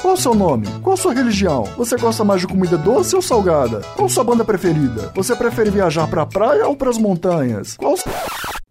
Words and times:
Qual 0.00 0.14
o 0.14 0.16
seu 0.16 0.34
nome? 0.34 0.66
Qual 0.82 0.94
a 0.94 0.96
sua 0.96 1.14
religião? 1.14 1.64
Você 1.76 1.96
gosta 1.96 2.24
mais 2.24 2.40
de 2.40 2.46
comida 2.46 2.76
doce 2.76 3.16
ou 3.16 3.22
salgada? 3.22 3.80
Qual 3.96 4.08
sua 4.08 4.22
banda 4.22 4.44
preferida? 4.44 5.10
Você 5.14 5.34
prefere 5.34 5.70
viajar 5.70 6.06
pra 6.06 6.26
praia 6.26 6.66
ou 6.66 6.76
pras 6.76 6.98
montanhas? 6.98 7.76
Qual... 7.76 7.94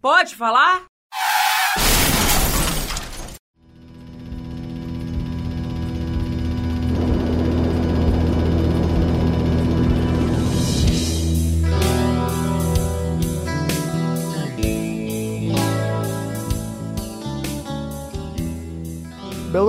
Pode 0.00 0.34
falar? 0.34 0.91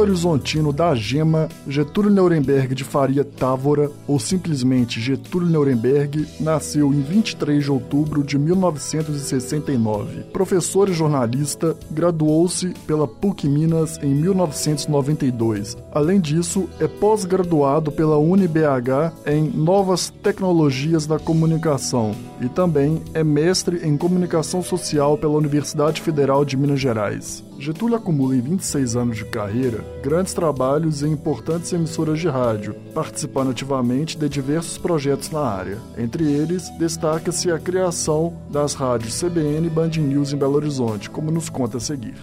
Horizontino 0.03 0.73
da 0.73 0.93
Gema, 0.93 1.47
Getúlio 1.65 2.11
Nuremberg 2.11 2.75
de 2.75 2.83
Faria 2.83 3.23
Távora, 3.23 3.89
ou 4.05 4.19
simplesmente 4.19 4.99
Getúlio 4.99 5.49
Nuremberg, 5.49 6.27
nasceu 6.41 6.93
em 6.93 7.01
23 7.01 7.63
de 7.63 7.71
outubro 7.71 8.21
de 8.21 8.37
1969. 8.37 10.23
Professor 10.33 10.89
e 10.89 10.93
jornalista, 10.93 11.75
graduou-se 11.89 12.73
pela 12.85 13.07
PUC 13.07 13.47
Minas 13.47 13.97
em 14.03 14.13
1992. 14.13 15.77
Além 15.93 16.19
disso, 16.19 16.67
é 16.81 16.87
pós-graduado 16.87 17.89
pela 17.89 18.17
UniBH 18.17 19.13
em 19.25 19.49
Novas 19.49 20.09
Tecnologias 20.09 21.07
da 21.07 21.17
Comunicação 21.17 22.13
e 22.43 22.49
também 22.49 23.01
é 23.13 23.23
mestre 23.23 23.87
em 23.87 23.95
Comunicação 23.97 24.61
Social 24.61 25.17
pela 25.17 25.37
Universidade 25.37 26.01
Federal 26.01 26.43
de 26.43 26.57
Minas 26.57 26.79
Gerais. 26.79 27.43
Getúlio 27.57 27.95
acumula 27.95 28.35
em 28.35 28.41
26 28.41 28.95
anos 28.97 29.17
de 29.17 29.25
carreira 29.25 29.83
grandes 30.03 30.33
trabalhos 30.33 31.01
em 31.01 31.11
importantes 31.11 31.71
emissoras 31.71 32.19
de 32.19 32.27
rádio, 32.27 32.75
participando 32.93 33.51
ativamente 33.51 34.17
de 34.17 34.27
diversos 34.27 34.77
projetos 34.77 35.29
na 35.29 35.39
área. 35.39 35.77
Entre 35.97 36.23
eles, 36.23 36.69
destaca-se 36.77 37.49
a 37.49 37.57
criação 37.57 38.33
das 38.49 38.73
rádios 38.73 39.19
CBN 39.19 39.67
e 39.67 39.69
Band 39.69 39.91
News 39.97 40.33
em 40.33 40.37
Belo 40.37 40.55
Horizonte, 40.55 41.09
como 41.09 41.31
nos 41.31 41.47
conta 41.49 41.77
a 41.77 41.79
seguir. 41.79 42.15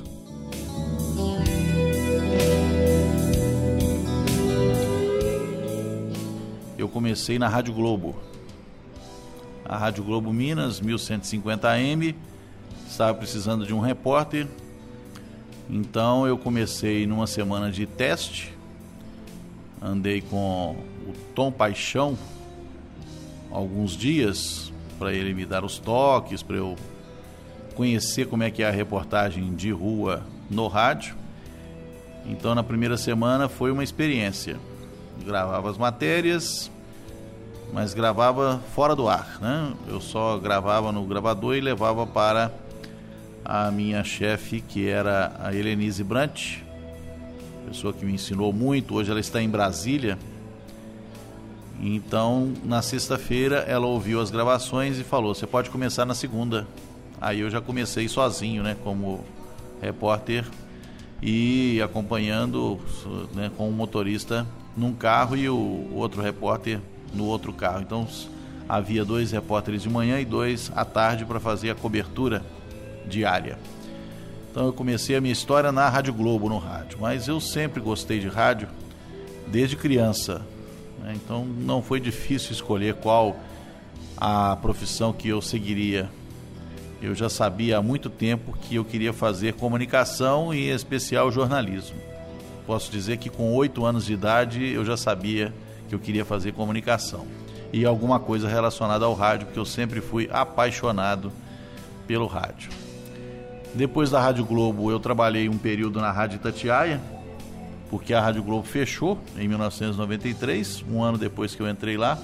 Eu 6.76 6.88
comecei 6.88 7.38
na 7.38 7.48
Rádio 7.48 7.74
Globo. 7.74 8.29
A 9.70 9.76
Rádio 9.76 10.02
Globo 10.02 10.32
Minas, 10.32 10.80
1150 10.80 11.68
AM, 11.68 12.16
estava 12.88 13.14
precisando 13.14 13.64
de 13.64 13.72
um 13.72 13.78
repórter 13.78 14.48
então 15.72 16.26
eu 16.26 16.36
comecei 16.36 17.06
numa 17.06 17.28
semana 17.28 17.70
de 17.70 17.86
teste, 17.86 18.52
andei 19.80 20.20
com 20.20 20.76
o 21.06 21.12
Tom 21.32 21.52
Paixão 21.52 22.18
alguns 23.52 23.92
dias 23.92 24.72
para 24.98 25.12
ele 25.12 25.32
me 25.32 25.46
dar 25.46 25.64
os 25.64 25.78
toques, 25.78 26.42
para 26.42 26.56
eu 26.56 26.76
conhecer 27.76 28.26
como 28.26 28.42
é 28.42 28.50
que 28.50 28.64
é 28.64 28.68
a 28.68 28.72
reportagem 28.72 29.54
de 29.54 29.70
rua 29.70 30.24
no 30.50 30.66
rádio. 30.66 31.14
Então 32.26 32.52
na 32.52 32.64
primeira 32.64 32.96
semana 32.96 33.48
foi 33.48 33.70
uma 33.70 33.84
experiência. 33.84 34.58
Gravava 35.24 35.70
as 35.70 35.78
matérias, 35.78 36.68
mas 37.72 37.94
gravava 37.94 38.60
fora 38.74 38.96
do 38.96 39.08
ar, 39.08 39.38
né? 39.40 39.72
Eu 39.88 40.00
só 40.00 40.38
gravava 40.38 40.90
no 40.90 41.04
gravador 41.04 41.56
e 41.56 41.60
levava 41.60 42.06
para 42.06 42.52
a 43.44 43.70
minha 43.70 44.02
chefe, 44.04 44.60
que 44.60 44.88
era 44.88 45.32
a 45.38 45.54
Helenise 45.54 46.04
Brant, 46.04 46.58
pessoa 47.66 47.92
que 47.92 48.04
me 48.04 48.12
ensinou 48.12 48.52
muito. 48.52 48.94
Hoje 48.94 49.10
ela 49.10 49.20
está 49.20 49.40
em 49.40 49.48
Brasília. 49.48 50.18
Então, 51.80 52.52
na 52.64 52.82
sexta-feira, 52.82 53.58
ela 53.66 53.86
ouviu 53.86 54.20
as 54.20 54.30
gravações 54.30 54.98
e 54.98 55.04
falou: 55.04 55.34
Você 55.34 55.46
pode 55.46 55.70
começar 55.70 56.04
na 56.04 56.14
segunda. 56.14 56.66
Aí 57.20 57.40
eu 57.40 57.50
já 57.50 57.60
comecei 57.60 58.08
sozinho, 58.08 58.62
né, 58.62 58.76
como 58.82 59.24
repórter 59.80 60.44
e 61.22 61.80
acompanhando 61.82 62.78
né, 63.34 63.50
com 63.56 63.68
o 63.68 63.72
motorista 63.72 64.46
num 64.76 64.94
carro 64.94 65.36
e 65.36 65.48
o 65.48 65.90
outro 65.94 66.22
repórter 66.22 66.80
no 67.12 67.24
outro 67.24 67.52
carro. 67.52 67.80
Então, 67.80 68.06
havia 68.68 69.04
dois 69.04 69.32
repórteres 69.32 69.82
de 69.82 69.90
manhã 69.90 70.20
e 70.20 70.24
dois 70.24 70.70
à 70.76 70.84
tarde 70.84 71.24
para 71.24 71.40
fazer 71.40 71.70
a 71.70 71.74
cobertura 71.74 72.42
diária. 73.06 73.58
Então 74.50 74.66
eu 74.66 74.72
comecei 74.72 75.16
a 75.16 75.20
minha 75.20 75.32
história 75.32 75.70
na 75.70 75.88
Rádio 75.88 76.12
Globo, 76.12 76.48
no 76.48 76.58
rádio. 76.58 76.98
Mas 77.00 77.28
eu 77.28 77.40
sempre 77.40 77.80
gostei 77.80 78.18
de 78.18 78.28
rádio 78.28 78.68
desde 79.46 79.76
criança. 79.76 80.42
Né? 81.00 81.12
Então 81.16 81.44
não 81.44 81.82
foi 81.82 82.00
difícil 82.00 82.52
escolher 82.52 82.94
qual 82.94 83.36
a 84.16 84.56
profissão 84.56 85.12
que 85.12 85.28
eu 85.28 85.40
seguiria. 85.40 86.08
Eu 87.02 87.14
já 87.14 87.28
sabia 87.28 87.78
há 87.78 87.82
muito 87.82 88.10
tempo 88.10 88.56
que 88.60 88.74
eu 88.74 88.84
queria 88.84 89.12
fazer 89.12 89.54
comunicação 89.54 90.52
e 90.52 90.70
em 90.70 90.74
especial 90.74 91.30
jornalismo. 91.32 91.96
Posso 92.66 92.92
dizer 92.92 93.16
que 93.16 93.30
com 93.30 93.52
oito 93.54 93.84
anos 93.84 94.04
de 94.04 94.12
idade 94.12 94.64
eu 94.64 94.84
já 94.84 94.96
sabia 94.96 95.52
que 95.90 95.94
eu 95.94 95.98
queria 95.98 96.24
fazer 96.24 96.52
comunicação 96.52 97.26
e 97.72 97.84
alguma 97.84 98.20
coisa 98.20 98.48
relacionada 98.48 99.04
ao 99.04 99.12
rádio, 99.12 99.46
porque 99.46 99.58
eu 99.58 99.64
sempre 99.64 100.00
fui 100.00 100.28
apaixonado 100.32 101.32
pelo 102.06 102.26
rádio. 102.26 102.70
Depois 103.74 104.08
da 104.10 104.20
Rádio 104.20 104.44
Globo, 104.44 104.90
eu 104.90 104.98
trabalhei 104.98 105.48
um 105.48 105.58
período 105.58 106.00
na 106.00 106.10
Rádio 106.10 106.36
Itatiaia, 106.36 107.00
porque 107.88 108.14
a 108.14 108.20
Rádio 108.20 108.42
Globo 108.42 108.66
fechou 108.66 109.18
em 109.36 109.48
1993, 109.48 110.84
um 110.88 111.02
ano 111.02 111.18
depois 111.18 111.54
que 111.54 111.60
eu 111.60 111.68
entrei 111.68 111.96
lá. 111.96 112.18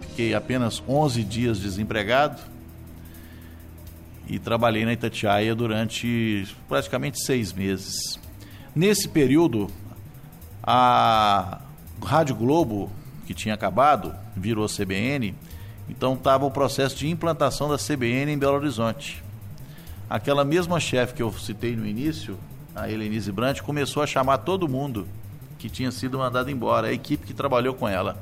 Fiquei 0.00 0.34
apenas 0.34 0.82
11 0.88 1.22
dias 1.22 1.60
desempregado 1.60 2.40
e 4.28 4.38
trabalhei 4.38 4.84
na 4.84 4.92
Itatiaia 4.92 5.54
durante 5.54 6.46
praticamente 6.68 7.20
seis 7.24 7.52
meses. 7.52 8.18
Nesse 8.74 9.08
período, 9.08 9.68
a 10.62 11.60
Rádio 12.02 12.34
Globo, 12.34 12.90
que 13.26 13.34
tinha 13.34 13.54
acabado, 13.54 14.14
virou 14.36 14.66
CBN, 14.66 15.34
então 15.88 16.14
estava 16.14 16.44
o 16.44 16.50
processo 16.50 16.96
de 16.96 17.08
implantação 17.08 17.68
da 17.68 17.76
CBN 17.76 18.32
em 18.32 18.38
Belo 18.38 18.56
Horizonte 18.56 19.22
aquela 20.10 20.44
mesma 20.44 20.80
chefe 20.80 21.14
que 21.14 21.22
eu 21.22 21.32
citei 21.32 21.76
no 21.76 21.86
início, 21.86 22.36
a 22.74 22.90
Helenise 22.90 23.30
Brandt, 23.30 23.62
começou 23.62 24.02
a 24.02 24.06
chamar 24.08 24.38
todo 24.38 24.68
mundo 24.68 25.06
que 25.56 25.70
tinha 25.70 25.92
sido 25.92 26.18
mandado 26.18 26.50
embora, 26.50 26.88
a 26.88 26.92
equipe 26.92 27.24
que 27.24 27.32
trabalhou 27.32 27.74
com 27.74 27.88
ela. 27.88 28.20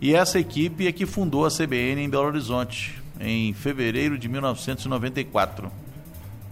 E 0.00 0.14
essa 0.14 0.38
equipe 0.38 0.86
é 0.86 0.92
que 0.92 1.04
fundou 1.04 1.44
a 1.44 1.50
CBN 1.50 2.02
em 2.02 2.08
Belo 2.08 2.26
Horizonte, 2.26 3.02
em 3.18 3.52
fevereiro 3.52 4.16
de 4.16 4.28
1994. 4.28 5.70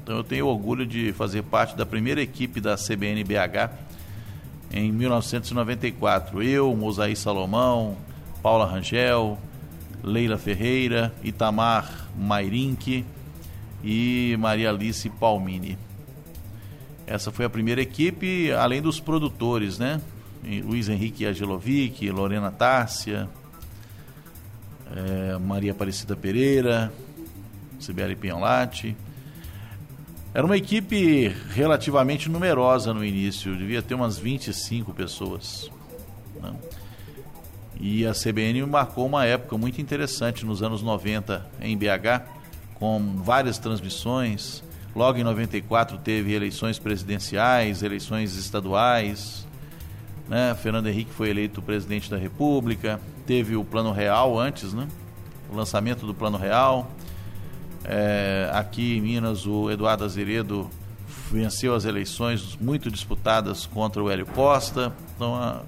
Então 0.03 0.17
eu 0.17 0.25
tenho 0.25 0.47
orgulho 0.47 0.85
de 0.85 1.13
fazer 1.13 1.43
parte 1.43 1.77
da 1.77 1.87
primeira 1.87 2.21
equipe 2.21 2.61
da 2.61 2.77
CBN 2.77 3.23
BH 3.23 3.71
em 4.73 4.93
1994. 4.93 6.43
Eu, 6.43 6.75
Mosaí 6.77 7.17
Salomão, 7.17 7.97
Paula 8.43 8.67
Rangel, 8.67 9.39
Leila 10.03 10.39
Ferreira, 10.39 11.13
Itamar 11.23 12.09
Mairink, 12.17 13.05
e 13.83 14.37
Maria 14.39 14.71
Alice 14.71 15.09
Palmini. 15.09 15.79
Essa 17.07 17.31
foi 17.31 17.45
a 17.45 17.51
primeira 17.51 17.81
equipe, 17.81 18.53
além 18.53 18.83
dos 18.83 19.01
produtores, 19.01 19.79
né? 19.79 20.01
Luiz 20.65 20.89
Henrique 20.89 21.27
Agelovic, 21.27 22.11
Lorena 22.11 22.51
Tárcia, 22.51 23.29
é, 24.95 25.39
Maria 25.39 25.73
Aparecida 25.73 26.15
Pereira, 26.15 26.93
Sibeli 27.79 28.15
Pinholati. 28.15 28.97
Era 30.39 30.47
uma 30.47 30.57
equipe 30.57 31.35
relativamente 31.51 32.29
numerosa 32.29 32.95
no 32.95 33.05
início, 33.05 33.57
devia 33.57 33.83
ter 33.83 33.95
umas 33.95 34.19
25 34.19 34.95
pessoas. 34.95 35.69
Né? 36.41 36.55
E 37.81 38.07
a 38.07 38.13
CBN 38.13 38.65
marcou 38.65 39.05
uma 39.05 39.25
época 39.25 39.59
muito 39.59 39.81
interessante 39.81 40.47
nos 40.47 40.63
anos 40.63 40.81
90 40.81 41.45
em 41.61 41.77
BH 41.77 42.23
com 42.75 43.17
várias 43.17 43.59
transmissões. 43.59 44.63
Logo 44.95 45.19
em 45.19 45.25
94 45.25 45.99
teve 45.99 46.33
eleições 46.33 46.79
presidenciais, 46.79 47.83
eleições 47.83 48.37
estaduais. 48.37 49.45
Né? 50.29 50.55
Fernando 50.63 50.87
Henrique 50.87 51.11
foi 51.11 51.31
eleito 51.31 51.61
presidente 51.61 52.09
da 52.09 52.17
República. 52.17 53.01
Teve 53.27 53.57
o 53.57 53.65
Plano 53.65 53.91
Real 53.91 54.39
antes, 54.39 54.73
né? 54.73 54.87
o 55.51 55.57
lançamento 55.57 56.07
do 56.07 56.15
Plano 56.15 56.39
Real. 56.39 56.89
É, 57.91 58.51
aqui 58.53 58.99
em 58.99 59.01
Minas, 59.01 59.47
o 59.47 59.71
Eduardo 59.71 60.05
Azeredo 60.05 60.71
venceu 61.31 61.75
as 61.75 61.87
eleições 61.87 62.57
muito 62.61 62.91
disputadas 62.91 63.65
contra 63.65 64.03
o 64.03 64.11
Hélio 64.11 64.27
Costa. 64.27 64.93
Então, 65.17 65.35
a, 65.35 65.63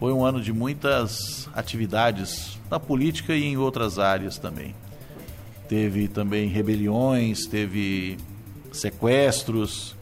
foi 0.00 0.12
um 0.12 0.24
ano 0.24 0.42
de 0.42 0.52
muitas 0.52 1.48
atividades 1.54 2.58
na 2.68 2.80
política 2.80 3.36
e 3.36 3.44
em 3.44 3.56
outras 3.56 4.00
áreas 4.00 4.36
também 4.36 4.74
teve 5.68 6.08
também 6.08 6.48
rebeliões, 6.48 7.46
teve 7.46 8.18
sequestros, 8.72 9.94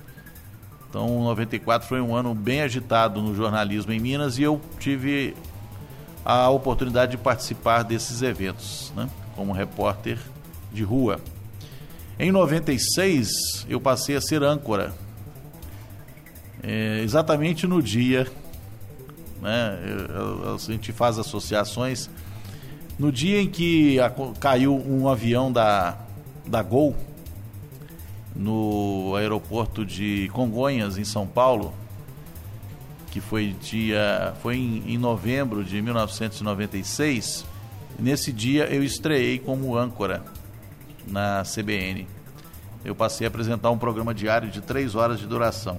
Então, 0.88 1.22
94 1.24 1.88
foi 1.88 2.00
um 2.00 2.14
ano 2.14 2.34
bem 2.34 2.60
agitado 2.60 3.22
no 3.22 3.34
jornalismo 3.34 3.92
em 3.92 4.00
Minas 4.00 4.36
e 4.38 4.42
eu 4.42 4.60
tive 4.78 5.34
a 6.24 6.50
oportunidade 6.50 7.12
de 7.12 7.18
participar 7.18 7.82
desses 7.82 8.20
eventos, 8.20 8.92
né, 8.94 9.08
como 9.34 9.52
repórter 9.52 10.18
de 10.70 10.82
rua. 10.82 11.18
Em 12.22 12.30
96, 12.30 13.66
eu 13.68 13.80
passei 13.80 14.14
a 14.14 14.20
ser 14.20 14.44
âncora, 14.44 14.94
é, 16.62 17.00
exatamente 17.02 17.66
no 17.66 17.82
dia, 17.82 18.30
né, 19.40 19.76
a, 20.54 20.56
gente 20.56 20.92
faz 20.92 21.18
associações, 21.18 22.08
no 22.96 23.10
dia 23.10 23.42
em 23.42 23.48
que 23.48 23.98
a, 23.98 24.08
caiu 24.38 24.72
um 24.72 25.08
avião 25.08 25.50
da, 25.50 25.98
da 26.46 26.62
Gol, 26.62 26.94
no 28.36 29.16
aeroporto 29.16 29.84
de 29.84 30.30
Congonhas, 30.32 30.98
em 30.98 31.04
São 31.04 31.26
Paulo, 31.26 31.74
que 33.10 33.20
foi 33.20 33.52
dia 33.60 34.32
foi 34.40 34.58
em, 34.58 34.94
em 34.94 34.96
novembro 34.96 35.64
de 35.64 35.82
1996. 35.82 37.44
Nesse 37.98 38.32
dia 38.32 38.66
eu 38.66 38.84
estreiei 38.84 39.40
como 39.40 39.76
âncora 39.76 40.22
na 41.06 41.42
CBN. 41.42 42.06
Eu 42.84 42.94
passei 42.94 43.26
a 43.26 43.28
apresentar 43.28 43.70
um 43.70 43.78
programa 43.78 44.12
diário 44.12 44.50
de 44.50 44.60
três 44.60 44.94
horas 44.94 45.18
de 45.18 45.26
duração. 45.26 45.76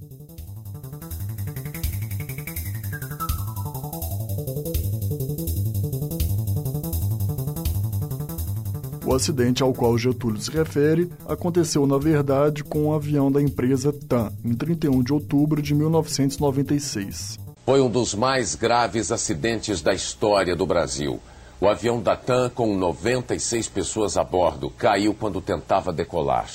O 9.05 9.13
acidente 9.13 9.61
ao 9.61 9.73
qual 9.73 9.97
Getúlio 9.97 10.41
se 10.41 10.49
refere 10.49 11.09
aconteceu, 11.27 11.85
na 11.85 11.97
verdade, 11.97 12.63
com 12.63 12.85
um 12.85 12.93
avião 12.93 13.31
da 13.31 13.41
empresa 13.41 13.91
TAM, 13.91 14.31
em 14.43 14.53
31 14.53 15.03
de 15.03 15.13
outubro 15.13 15.61
de 15.61 15.75
1996. 15.75 17.37
Foi 17.65 17.81
um 17.81 17.89
dos 17.89 18.15
mais 18.15 18.55
graves 18.55 19.11
acidentes 19.11 19.81
da 19.81 19.93
história 19.93 20.55
do 20.55 20.65
Brasil. 20.65 21.19
O 21.63 21.69
avião 21.69 22.01
da 22.01 22.13
TAM, 22.13 22.49
com 22.49 22.75
96 22.75 23.69
pessoas 23.69 24.17
a 24.17 24.23
bordo, 24.25 24.69
caiu 24.69 25.13
quando 25.13 25.39
tentava 25.39 25.93
decolar. 25.93 26.49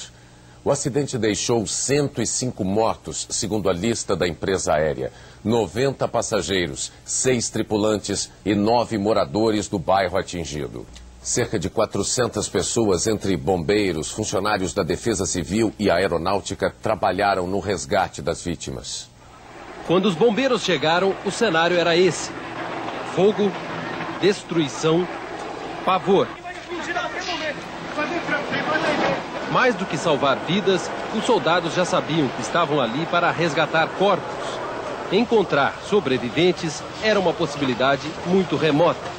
O 0.63 0.71
acidente 0.71 1.17
deixou 1.17 1.67
105 1.67 2.63
mortos, 2.63 3.27
segundo 3.31 3.71
a 3.71 3.73
lista 3.73 4.15
da 4.15 4.29
empresa 4.29 4.75
aérea, 4.75 5.11
90 5.43 6.07
passageiros, 6.09 6.93
6 7.07 7.49
tripulantes 7.49 8.31
e 8.45 8.55
9 8.55 8.99
moradores 8.99 9.67
do 9.67 9.79
bairro 9.79 10.19
atingido. 10.19 10.87
Cerca 11.23 11.59
de 11.59 11.71
400 11.71 12.47
pessoas, 12.47 13.07
entre 13.07 13.35
bombeiros, 13.35 14.11
funcionários 14.11 14.75
da 14.75 14.83
Defesa 14.83 15.25
Civil 15.25 15.73
e 15.79 15.91
Aeronáutica, 15.91 16.71
trabalharam 16.83 17.47
no 17.47 17.61
resgate 17.61 18.21
das 18.21 18.43
vítimas. 18.43 19.09
Quando 19.87 20.05
os 20.05 20.15
bombeiros 20.15 20.63
chegaram, 20.63 21.17
o 21.25 21.31
cenário 21.31 21.79
era 21.79 21.97
esse: 21.97 22.31
fogo, 23.17 23.51
destruição, 24.21 25.07
pavor. 25.85 26.27
Mais 29.51 29.75
do 29.75 29.87
que 29.87 29.97
salvar 29.97 30.37
vidas, 30.47 30.91
os 31.17 31.25
soldados 31.25 31.75
já 31.75 31.85
sabiam 31.85 32.29
que 32.29 32.43
estavam 32.43 32.81
ali 32.81 33.07
para 33.07 33.31
resgatar 33.31 33.89
corpos. 33.99 34.49
Encontrar 35.11 35.75
sobreviventes 35.85 36.83
era 37.03 37.19
uma 37.19 37.33
possibilidade 37.33 38.07
muito 38.27 38.57
remota. 38.57 39.19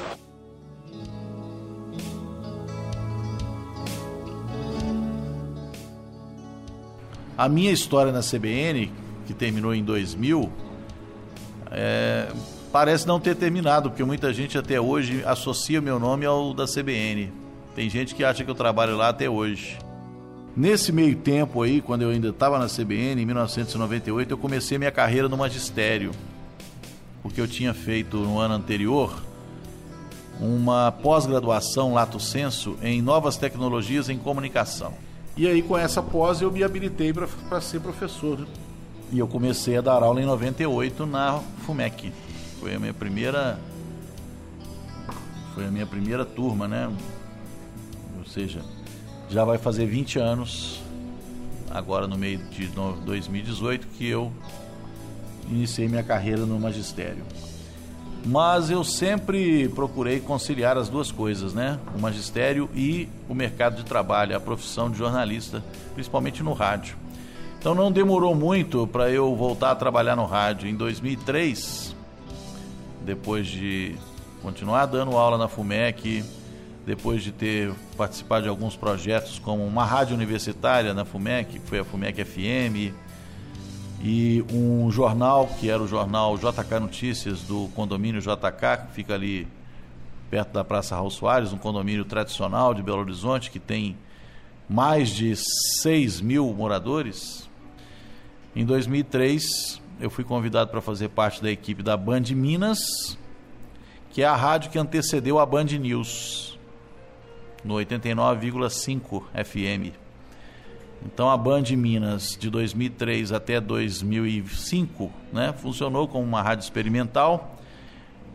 A 7.35 7.47
minha 7.47 7.71
história 7.71 8.11
na 8.11 8.19
CBN, 8.19 8.91
que 9.25 9.33
terminou 9.33 9.73
em 9.73 9.83
2000, 9.83 10.51
é, 11.71 12.27
parece 12.71 13.07
não 13.07 13.19
ter 13.19 13.35
terminado, 13.35 13.89
porque 13.89 14.03
muita 14.03 14.33
gente 14.33 14.57
até 14.57 14.79
hoje 14.79 15.23
associa 15.25 15.81
meu 15.81 15.99
nome 15.99 16.25
ao 16.25 16.53
da 16.53 16.65
CBN. 16.65 17.31
Tem 17.75 17.89
gente 17.89 18.15
que 18.15 18.23
acha 18.23 18.43
que 18.43 18.49
eu 18.49 18.55
trabalho 18.55 18.97
lá 18.97 19.09
até 19.09 19.29
hoje. 19.29 19.77
Nesse 20.55 20.91
meio 20.91 21.15
tempo 21.15 21.61
aí, 21.61 21.81
quando 21.81 22.01
eu 22.01 22.09
ainda 22.09 22.29
estava 22.29 22.59
na 22.59 22.67
CBN, 22.67 23.21
em 23.21 23.25
1998, 23.25 24.31
eu 24.31 24.37
comecei 24.37 24.77
minha 24.77 24.91
carreira 24.91 25.29
no 25.29 25.37
magistério, 25.37 26.11
porque 27.21 27.39
eu 27.39 27.47
tinha 27.47 27.73
feito 27.73 28.17
no 28.17 28.39
ano 28.39 28.55
anterior 28.55 29.23
uma 30.39 30.91
pós-graduação 30.91 31.93
lato 31.93 32.19
senso 32.19 32.77
em 32.81 33.01
novas 33.01 33.37
tecnologias 33.37 34.09
em 34.09 34.17
comunicação. 34.17 34.93
E 35.35 35.47
aí, 35.47 35.61
com 35.61 35.77
essa 35.77 36.01
pós, 36.01 36.41
eu 36.41 36.51
me 36.51 36.63
habilitei 36.63 37.13
para 37.13 37.61
ser 37.61 37.79
professor. 37.79 38.45
E 39.11 39.19
eu 39.19 39.27
comecei 39.27 39.77
a 39.77 39.81
dar 39.81 40.03
aula 40.03 40.21
em 40.21 40.25
98 40.25 41.05
na 41.05 41.39
FUMEC. 41.65 42.11
Foi 42.59 42.75
a 42.75 42.79
minha 42.79 42.93
primeira. 42.93 43.59
Foi 45.53 45.65
a 45.65 45.71
minha 45.71 45.85
primeira 45.85 46.25
turma, 46.25 46.67
né? 46.67 46.91
Ou 48.17 48.25
seja, 48.25 48.61
já 49.29 49.45
vai 49.45 49.57
fazer 49.57 49.85
20 49.85 50.19
anos, 50.19 50.81
agora 51.69 52.07
no 52.07 52.17
meio 52.17 52.37
de 52.49 52.67
2018, 52.67 53.87
que 53.87 54.07
eu 54.07 54.31
iniciei 55.49 55.87
minha 55.87 56.03
carreira 56.03 56.45
no 56.45 56.59
magistério. 56.59 57.23
Mas 58.25 58.69
eu 58.69 58.83
sempre 58.83 59.69
procurei 59.69 60.19
conciliar 60.19 60.77
as 60.77 60.89
duas 60.89 61.11
coisas, 61.11 61.53
né? 61.53 61.79
O 61.95 62.01
magistério 62.01 62.69
e 62.75 63.07
o 63.29 63.33
mercado 63.33 63.77
de 63.77 63.85
trabalho, 63.85 64.35
a 64.35 64.39
profissão 64.39 64.89
de 64.91 64.97
jornalista, 64.97 65.63
principalmente 65.93 66.43
no 66.43 66.53
rádio. 66.53 66.97
Então 67.57 67.73
não 67.73 67.91
demorou 67.91 68.35
muito 68.35 68.85
para 68.87 69.09
eu 69.09 69.35
voltar 69.35 69.71
a 69.71 69.75
trabalhar 69.75 70.15
no 70.15 70.25
rádio. 70.25 70.67
Em 70.67 70.75
2003, 70.75 71.95
depois 73.05 73.47
de 73.47 73.95
continuar 74.41 74.85
dando 74.85 75.17
aula 75.17 75.37
na 75.37 75.47
FUMEC, 75.47 76.23
depois 76.85 77.23
de 77.23 77.31
ter 77.31 77.73
participado 77.97 78.43
de 78.43 78.49
alguns 78.49 78.75
projetos 78.75 79.37
como 79.39 79.65
uma 79.65 79.85
rádio 79.85 80.15
universitária 80.15 80.93
na 80.93 81.05
FUMEC, 81.05 81.59
que 81.59 81.67
foi 81.67 81.79
a 81.79 81.83
FUMEC 81.83 82.23
FM, 82.23 82.93
e 84.01 84.45
um 84.51 84.89
jornal, 84.89 85.47
que 85.59 85.69
era 85.69 85.81
o 85.81 85.87
jornal 85.87 86.37
JK 86.37 86.79
Notícias 86.79 87.41
do 87.41 87.69
condomínio 87.75 88.21
JK, 88.21 88.87
que 88.87 88.93
fica 88.93 89.13
ali 89.13 89.47
perto 90.29 90.53
da 90.53 90.63
Praça 90.63 90.95
Raul 90.95 91.09
Soares, 91.09 91.51
um 91.51 91.57
condomínio 91.57 92.05
tradicional 92.05 92.73
de 92.73 92.81
Belo 92.81 92.99
Horizonte, 92.99 93.51
que 93.51 93.59
tem 93.59 93.97
mais 94.69 95.09
de 95.09 95.35
6 95.81 96.21
mil 96.21 96.53
moradores. 96.53 97.49
Em 98.55 98.63
2003, 98.63 99.81
eu 99.99 100.09
fui 100.09 100.23
convidado 100.23 100.71
para 100.71 100.81
fazer 100.81 101.09
parte 101.09 101.41
da 101.41 101.51
equipe 101.51 101.83
da 101.83 101.97
Band 101.97 102.23
Minas, 102.33 103.17
que 104.11 104.21
é 104.21 104.25
a 104.25 104.35
rádio 104.35 104.71
que 104.71 104.79
antecedeu 104.79 105.39
a 105.39 105.45
Band 105.45 105.65
News, 105.65 106.57
no 107.63 107.75
89,5 107.75 109.23
FM. 109.33 109.93
Então 111.05 111.29
a 111.29 111.37
Band 111.37 111.63
Minas 111.77 112.37
de 112.39 112.49
2003 112.49 113.31
até 113.31 113.59
2005, 113.59 115.11
né, 115.33 115.53
funcionou 115.57 116.07
como 116.07 116.23
uma 116.23 116.41
rádio 116.41 116.63
experimental. 116.63 117.55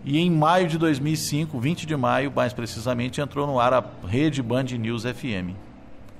E 0.04 0.18
em 0.18 0.30
maio 0.30 0.68
de 0.68 0.76
2005, 0.76 1.58
20 1.58 1.86
de 1.86 1.96
maio, 1.96 2.30
mais 2.34 2.52
precisamente, 2.52 3.22
entrou 3.22 3.46
no 3.46 3.58
ar 3.58 3.72
a 3.72 3.84
rede 4.06 4.42
Band 4.42 4.64
News 4.64 5.04
FM, 5.04 5.56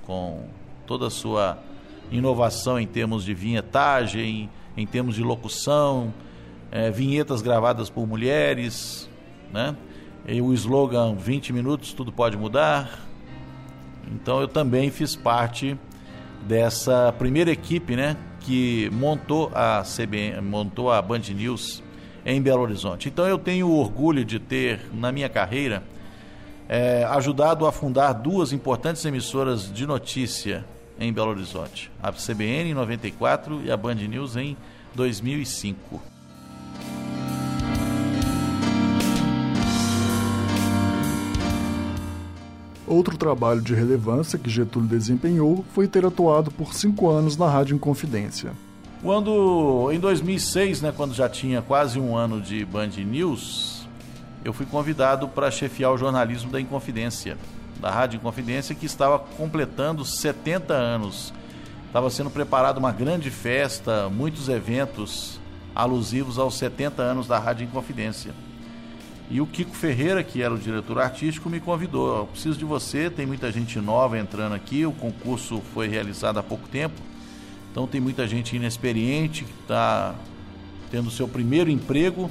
com 0.02 0.46
toda 0.86 1.08
a 1.08 1.10
sua 1.10 1.58
inovação 2.10 2.80
em 2.80 2.86
termos 2.86 3.24
de 3.24 3.34
vinhetagem, 3.34 4.48
em 4.76 4.86
termos 4.86 5.14
de 5.14 5.22
locução, 5.22 6.12
é, 6.70 6.90
vinhetas 6.90 7.42
gravadas 7.42 7.88
por 7.88 8.06
mulheres, 8.06 9.08
né? 9.52 9.76
E 10.26 10.40
o 10.40 10.52
slogan 10.54 11.14
20 11.14 11.52
minutos, 11.52 11.92
tudo 11.92 12.10
pode 12.10 12.36
mudar. 12.36 13.00
Então 14.10 14.40
eu 14.40 14.48
também 14.48 14.90
fiz 14.90 15.14
parte 15.14 15.78
dessa 16.46 17.12
primeira 17.18 17.50
equipe, 17.50 17.96
né, 17.96 18.16
que 18.40 18.90
montou 18.92 19.50
a 19.54 19.82
CBN, 19.82 20.40
montou 20.42 20.92
a 20.92 21.00
Band 21.00 21.20
News 21.34 21.82
em 22.24 22.40
Belo 22.40 22.62
Horizonte. 22.62 23.08
Então 23.08 23.26
eu 23.26 23.38
tenho 23.38 23.70
orgulho 23.70 24.24
de 24.24 24.38
ter 24.38 24.80
na 24.92 25.10
minha 25.10 25.28
carreira 25.28 25.82
é, 26.68 27.04
ajudado 27.04 27.66
a 27.66 27.72
fundar 27.72 28.12
duas 28.12 28.52
importantes 28.52 29.04
emissoras 29.04 29.72
de 29.72 29.86
notícia 29.86 30.64
em 30.98 31.12
Belo 31.12 31.30
Horizonte: 31.30 31.90
a 32.02 32.12
CBN 32.12 32.70
em 32.70 32.74
94 32.74 33.62
e 33.64 33.70
a 33.70 33.76
Band 33.76 33.94
News 33.94 34.36
em 34.36 34.56
2005. 34.94 36.14
Outro 42.86 43.16
trabalho 43.16 43.62
de 43.62 43.74
relevância 43.74 44.38
que 44.38 44.50
Getúlio 44.50 44.88
desempenhou 44.88 45.64
foi 45.72 45.88
ter 45.88 46.04
atuado 46.04 46.50
por 46.50 46.74
cinco 46.74 47.08
anos 47.08 47.36
na 47.36 47.48
Rádio 47.48 47.74
Inconfidência. 47.74 48.52
Quando, 49.02 49.90
em 49.90 49.98
2006, 49.98 50.82
né, 50.82 50.92
quando 50.94 51.14
já 51.14 51.28
tinha 51.28 51.62
quase 51.62 51.98
um 51.98 52.16
ano 52.16 52.40
de 52.40 52.64
Band 52.64 52.90
News, 52.98 53.86
eu 54.44 54.52
fui 54.52 54.66
convidado 54.66 55.26
para 55.28 55.50
chefiar 55.50 55.92
o 55.92 55.98
jornalismo 55.98 56.50
da 56.50 56.60
Inconfidência, 56.60 57.38
da 57.84 57.90
Rádio 57.90 58.16
Inconfidência, 58.16 58.74
que 58.74 58.86
estava 58.86 59.18
completando 59.18 60.06
70 60.06 60.72
anos. 60.72 61.34
estava 61.86 62.08
sendo 62.08 62.30
preparada 62.30 62.78
uma 62.78 62.90
grande 62.90 63.30
festa, 63.30 64.08
muitos 64.08 64.48
eventos 64.48 65.38
alusivos 65.74 66.38
aos 66.38 66.56
70 66.56 67.02
anos 67.02 67.26
da 67.26 67.38
Rádio 67.38 67.66
Inconfidência. 67.66 68.32
E 69.30 69.38
o 69.38 69.46
Kiko 69.46 69.76
Ferreira, 69.76 70.24
que 70.24 70.40
era 70.40 70.54
o 70.54 70.58
diretor 70.58 70.98
artístico, 70.98 71.50
me 71.50 71.60
convidou. 71.60 72.20
Eu 72.20 72.26
preciso 72.26 72.58
de 72.58 72.64
você, 72.64 73.10
tem 73.10 73.26
muita 73.26 73.52
gente 73.52 73.78
nova 73.78 74.18
entrando 74.18 74.54
aqui. 74.54 74.86
O 74.86 74.92
concurso 74.92 75.60
foi 75.74 75.86
realizado 75.86 76.38
há 76.38 76.42
pouco 76.42 76.66
tempo, 76.66 76.98
então 77.70 77.86
tem 77.86 78.00
muita 78.00 78.26
gente 78.26 78.56
inexperiente 78.56 79.44
que 79.44 79.60
está 79.60 80.14
tendo 80.90 81.10
seu 81.10 81.28
primeiro 81.28 81.68
emprego. 81.68 82.30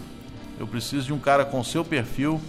Eu 0.60 0.66
preciso 0.66 1.06
de 1.06 1.14
um 1.14 1.20
cara 1.20 1.46
com 1.46 1.64
seu 1.64 1.86
perfil 1.86 2.42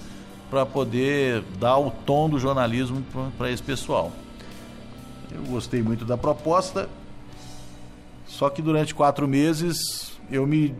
para 0.50 0.64
poder 0.64 1.42
dar 1.58 1.78
o 1.78 1.90
tom 1.90 2.28
do 2.28 2.38
jornalismo 2.38 3.02
para 3.36 3.50
esse 3.50 3.62
pessoal. 3.62 4.12
Eu 5.32 5.42
gostei 5.44 5.82
muito 5.82 6.04
da 6.04 6.16
proposta, 6.16 6.88
só 8.26 8.48
que 8.48 8.62
durante 8.62 8.94
quatro 8.94 9.26
meses 9.26 10.18
eu 10.30 10.46
me 10.46 10.74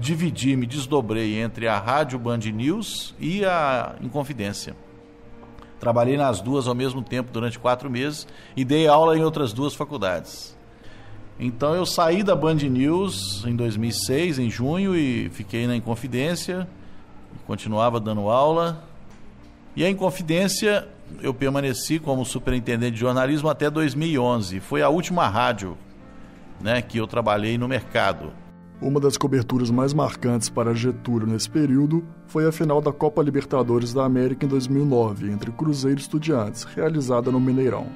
dividi, 0.00 0.56
me 0.56 0.66
desdobrei 0.66 1.40
entre 1.40 1.68
a 1.68 1.78
Rádio 1.78 2.18
Band 2.18 2.38
News 2.38 3.14
e 3.18 3.44
a 3.44 3.96
Inconfidência. 4.00 4.76
Trabalhei 5.78 6.16
nas 6.16 6.40
duas 6.40 6.66
ao 6.66 6.74
mesmo 6.74 7.02
tempo 7.02 7.30
durante 7.30 7.58
quatro 7.58 7.90
meses 7.90 8.26
e 8.56 8.64
dei 8.64 8.88
aula 8.88 9.16
em 9.16 9.22
outras 9.22 9.52
duas 9.52 9.74
faculdades. 9.74 10.56
Então 11.38 11.74
eu 11.74 11.84
saí 11.84 12.22
da 12.22 12.34
Band 12.34 12.54
News 12.54 13.44
em 13.44 13.54
2006, 13.54 14.38
em 14.38 14.48
junho, 14.48 14.96
e 14.96 15.28
fiquei 15.28 15.66
na 15.66 15.76
Inconfidência, 15.76 16.66
continuava 17.46 18.00
dando 18.00 18.28
aula. 18.30 18.82
E 19.76 19.84
a 19.84 19.90
Inconfidência 19.90 20.88
eu 21.20 21.34
permaneci 21.34 21.98
como 21.98 22.24
superintendente 22.24 22.92
de 22.92 23.00
jornalismo 23.00 23.50
até 23.50 23.68
2011. 23.68 24.58
Foi 24.58 24.80
a 24.80 24.88
última 24.88 25.28
rádio 25.28 25.76
né, 26.58 26.80
que 26.80 26.96
eu 26.96 27.06
trabalhei 27.06 27.58
no 27.58 27.68
mercado. 27.68 28.32
Uma 28.80 28.98
das 28.98 29.18
coberturas 29.18 29.70
mais 29.70 29.92
marcantes 29.92 30.48
para 30.48 30.74
Getúlio 30.74 31.26
nesse 31.26 31.50
período 31.50 32.02
foi 32.26 32.46
a 32.46 32.52
final 32.52 32.80
da 32.80 32.90
Copa 32.90 33.22
Libertadores 33.22 33.92
da 33.92 34.04
América 34.04 34.46
em 34.46 34.48
2009, 34.48 35.30
entre 35.30 35.52
Cruzeiro 35.52 35.98
e 35.98 36.02
Estudiantes, 36.02 36.64
realizada 36.64 37.30
no 37.30 37.38
Mineirão. 37.38 37.86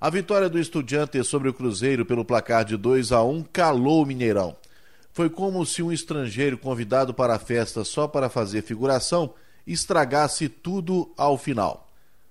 A 0.00 0.10
vitória 0.10 0.48
do 0.48 0.58
Estudiantes 0.58 1.28
sobre 1.28 1.48
o 1.48 1.54
Cruzeiro 1.54 2.04
pelo 2.04 2.24
placar 2.24 2.64
de 2.64 2.76
2 2.76 3.12
a 3.12 3.22
1 3.22 3.44
calou 3.52 4.02
o 4.02 4.06
Mineirão. 4.06 4.56
Foi 5.12 5.30
como 5.30 5.64
se 5.64 5.80
um 5.80 5.92
estrangeiro 5.92 6.58
convidado 6.58 7.14
para 7.14 7.34
a 7.34 7.38
festa 7.38 7.84
só 7.84 8.08
para 8.08 8.28
fazer 8.28 8.62
figuração 8.62 9.32
estragasse 9.72 10.48
tudo 10.48 11.10
ao 11.16 11.38
final. 11.38 11.88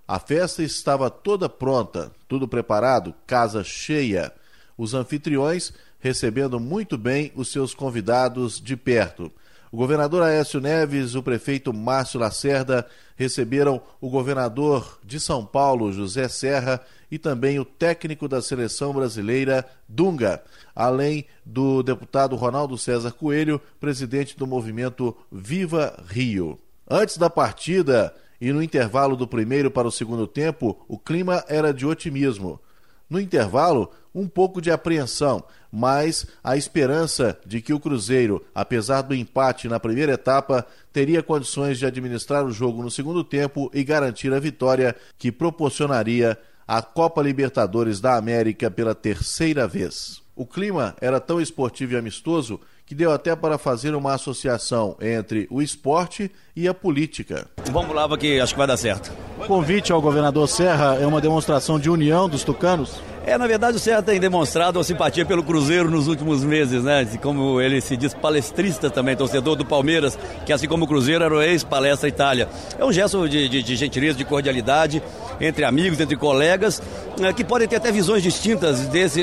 A 0.07 0.19
festa 0.19 0.63
estava 0.63 1.09
toda 1.09 1.47
pronta, 1.47 2.11
tudo 2.27 2.47
preparado, 2.47 3.13
casa 3.27 3.63
cheia. 3.63 4.31
Os 4.77 4.93
anfitriões 4.93 5.71
recebendo 5.99 6.59
muito 6.59 6.97
bem 6.97 7.31
os 7.35 7.51
seus 7.51 7.73
convidados 7.73 8.59
de 8.59 8.75
perto. 8.75 9.31
O 9.71 9.77
governador 9.77 10.23
Aécio 10.23 10.59
Neves, 10.59 11.13
o 11.13 11.21
prefeito 11.21 11.71
Márcio 11.71 12.19
Lacerda 12.19 12.87
receberam 13.15 13.81
o 14.01 14.09
governador 14.09 14.97
de 15.03 15.19
São 15.19 15.45
Paulo, 15.45 15.93
José 15.93 16.27
Serra, 16.27 16.81
e 17.11 17.19
também 17.19 17.59
o 17.59 17.65
técnico 17.65 18.27
da 18.27 18.41
seleção 18.41 18.93
brasileira, 18.93 19.63
Dunga, 19.87 20.41
além 20.75 21.25
do 21.45 21.83
deputado 21.83 22.35
Ronaldo 22.35 22.77
César 22.77 23.11
Coelho, 23.11 23.61
presidente 23.79 24.37
do 24.37 24.47
movimento 24.47 25.15
Viva 25.31 26.01
Rio. 26.07 26.57
Antes 26.89 27.17
da 27.17 27.29
partida 27.29 28.11
e 28.41 28.51
no 28.51 28.63
intervalo 28.63 29.15
do 29.15 29.27
primeiro 29.27 29.69
para 29.69 29.87
o 29.87 29.91
segundo 29.91 30.25
tempo, 30.25 30.83
o 30.87 30.97
clima 30.97 31.43
era 31.47 31.71
de 31.71 31.85
otimismo. 31.85 32.59
No 33.07 33.19
intervalo, 33.19 33.91
um 34.13 34.27
pouco 34.27 34.59
de 34.59 34.71
apreensão, 34.71 35.43
mas 35.71 36.25
a 36.43 36.57
esperança 36.57 37.37
de 37.45 37.61
que 37.61 37.73
o 37.73 37.79
Cruzeiro, 37.79 38.43
apesar 38.55 39.03
do 39.03 39.13
empate 39.13 39.67
na 39.67 39.79
primeira 39.79 40.13
etapa, 40.13 40.65
teria 40.91 41.21
condições 41.21 41.77
de 41.77 41.85
administrar 41.85 42.43
o 42.43 42.51
jogo 42.51 42.81
no 42.81 42.89
segundo 42.89 43.23
tempo 43.23 43.69
e 43.71 43.83
garantir 43.83 44.33
a 44.33 44.39
vitória 44.39 44.95
que 45.17 45.31
proporcionaria 45.31 46.39
a 46.67 46.81
Copa 46.81 47.21
Libertadores 47.21 47.99
da 47.99 48.15
América 48.15 48.71
pela 48.71 48.95
terceira 48.95 49.67
vez. 49.67 50.23
O 50.35 50.45
clima 50.45 50.95
era 51.01 51.19
tão 51.19 51.41
esportivo 51.41 51.93
e 51.93 51.97
amistoso 51.97 52.59
que 52.89 52.95
deu 52.95 53.11
até 53.11 53.35
para 53.35 53.59
fazer 53.59 53.93
uma 53.93 54.15
associação 54.15 54.97
entre 54.99 55.47
o 55.51 55.61
esporte 55.61 56.31
e 56.55 56.67
a 56.67 56.73
política. 56.73 57.45
Vamos 57.71 57.95
lá, 57.95 58.09
porque 58.09 58.39
acho 58.41 58.55
que 58.55 58.57
vai 58.57 58.65
dar 58.65 58.77
certo. 58.77 59.13
O 59.37 59.45
convite 59.45 59.91
ao 59.91 60.01
governador 60.01 60.49
Serra 60.49 60.97
é 60.99 61.05
uma 61.05 61.21
demonstração 61.21 61.79
de 61.79 61.87
união 61.87 62.27
dos 62.27 62.43
tucanos? 62.43 62.99
É, 63.25 63.37
na 63.37 63.45
verdade, 63.47 63.77
o 63.77 63.79
Serra 63.79 64.01
tem 64.01 64.19
demonstrado 64.19 64.79
uma 64.79 64.83
simpatia 64.83 65.25
pelo 65.25 65.43
Cruzeiro 65.43 65.89
nos 65.89 66.07
últimos 66.07 66.43
meses, 66.43 66.83
né? 66.83 67.07
Como 67.21 67.59
ele 67.59 67.81
se 67.81 67.97
diz 67.97 68.13
palestrista 68.13 68.89
também, 68.89 69.15
torcedor 69.15 69.55
do 69.55 69.65
Palmeiras, 69.65 70.17
que 70.45 70.53
assim 70.53 70.67
como 70.67 70.85
o 70.85 70.87
Cruzeiro 70.87 71.23
era 71.23 71.33
o 71.33 71.41
ex-palestra 71.41 72.07
Itália. 72.07 72.47
É 72.77 72.85
um 72.85 72.91
gesto 72.91 73.27
de, 73.27 73.49
de, 73.49 73.61
de, 73.61 73.75
gentileza, 73.75 74.17
de 74.17 74.25
cordialidade 74.25 75.03
entre 75.39 75.63
amigos, 75.63 75.99
entre 75.99 76.15
colegas, 76.15 76.81
né? 77.17 77.31
que 77.33 77.43
podem 77.43 77.67
ter 77.67 77.75
até 77.75 77.91
visões 77.91 78.23
distintas 78.23 78.87
desse, 78.87 79.21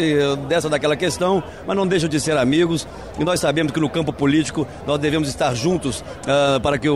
dessa 0.49 0.69
daquela 0.69 0.97
questão, 0.97 1.43
mas 1.67 1.77
não 1.77 1.87
deixam 1.87 2.09
de 2.09 2.21
ser 2.21 2.37
amigos. 2.37 2.87
E 3.19 3.25
nós 3.25 3.41
sabemos 3.41 3.73
que 3.73 3.81
no 3.81 3.89
campo 3.89 4.13
político 4.13 4.67
nós 4.87 4.99
devemos 4.99 5.29
estar 5.29 5.55
juntos 5.55 6.01
uh, 6.01 6.61
para 6.61 6.79
que 6.79 6.89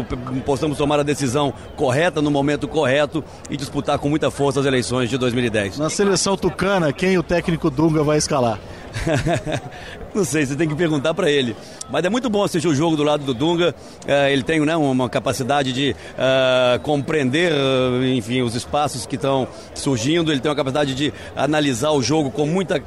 possamos 0.45 0.79
tomar 0.79 1.01
a 1.01 1.03
decisão 1.03 1.53
correta 1.77 2.23
no 2.23 2.31
momento 2.31 2.69
correto 2.69 3.25
e 3.49 3.57
disputar 3.57 3.99
com 3.99 4.09
muita 4.09 4.31
força 4.31 4.61
as 4.61 4.67
eleições 4.67 5.11
de 5.11 5.19
2010. 5.19 5.79
Na 5.79 5.91
seleção 5.91 6.37
tucana, 6.37 6.90
quem 6.93 7.19
o 7.19 7.23
técnico 7.23 7.71
Dunga 7.71 8.03
vai 8.03 8.19
escalar? 8.19 8.59
Não 10.15 10.25
sei, 10.25 10.45
você 10.45 10.57
tem 10.57 10.69
que 10.69 10.75
perguntar 10.75 11.15
para 11.15 11.31
ele. 11.31 11.55
Mas 11.89 12.05
é 12.05 12.09
muito 12.09 12.29
bom 12.29 12.43
assistir 12.43 12.67
o 12.67 12.75
jogo 12.75 12.97
do 12.97 13.03
lado 13.03 13.25
do 13.25 13.33
Dunga. 13.33 13.75
Uh, 14.05 14.29
ele 14.31 14.43
tem 14.43 14.61
né, 14.61 14.77
uma 14.77 15.09
capacidade 15.09 15.73
de 15.73 15.95
uh, 16.15 16.81
compreender, 16.81 17.53
uh, 17.53 18.05
enfim, 18.05 18.43
os 18.43 18.55
espaços 18.55 19.07
que 19.07 19.17
estão 19.17 19.47
surgindo. 19.75 20.33
Ele 20.33 20.41
tem 20.41 20.51
uma 20.51 20.57
capacidade 20.57 20.95
de 20.95 21.13
analisar 21.37 21.91
o 21.91 22.03
jogo 22.03 22.31
com 22.31 22.47
muita 22.47 22.83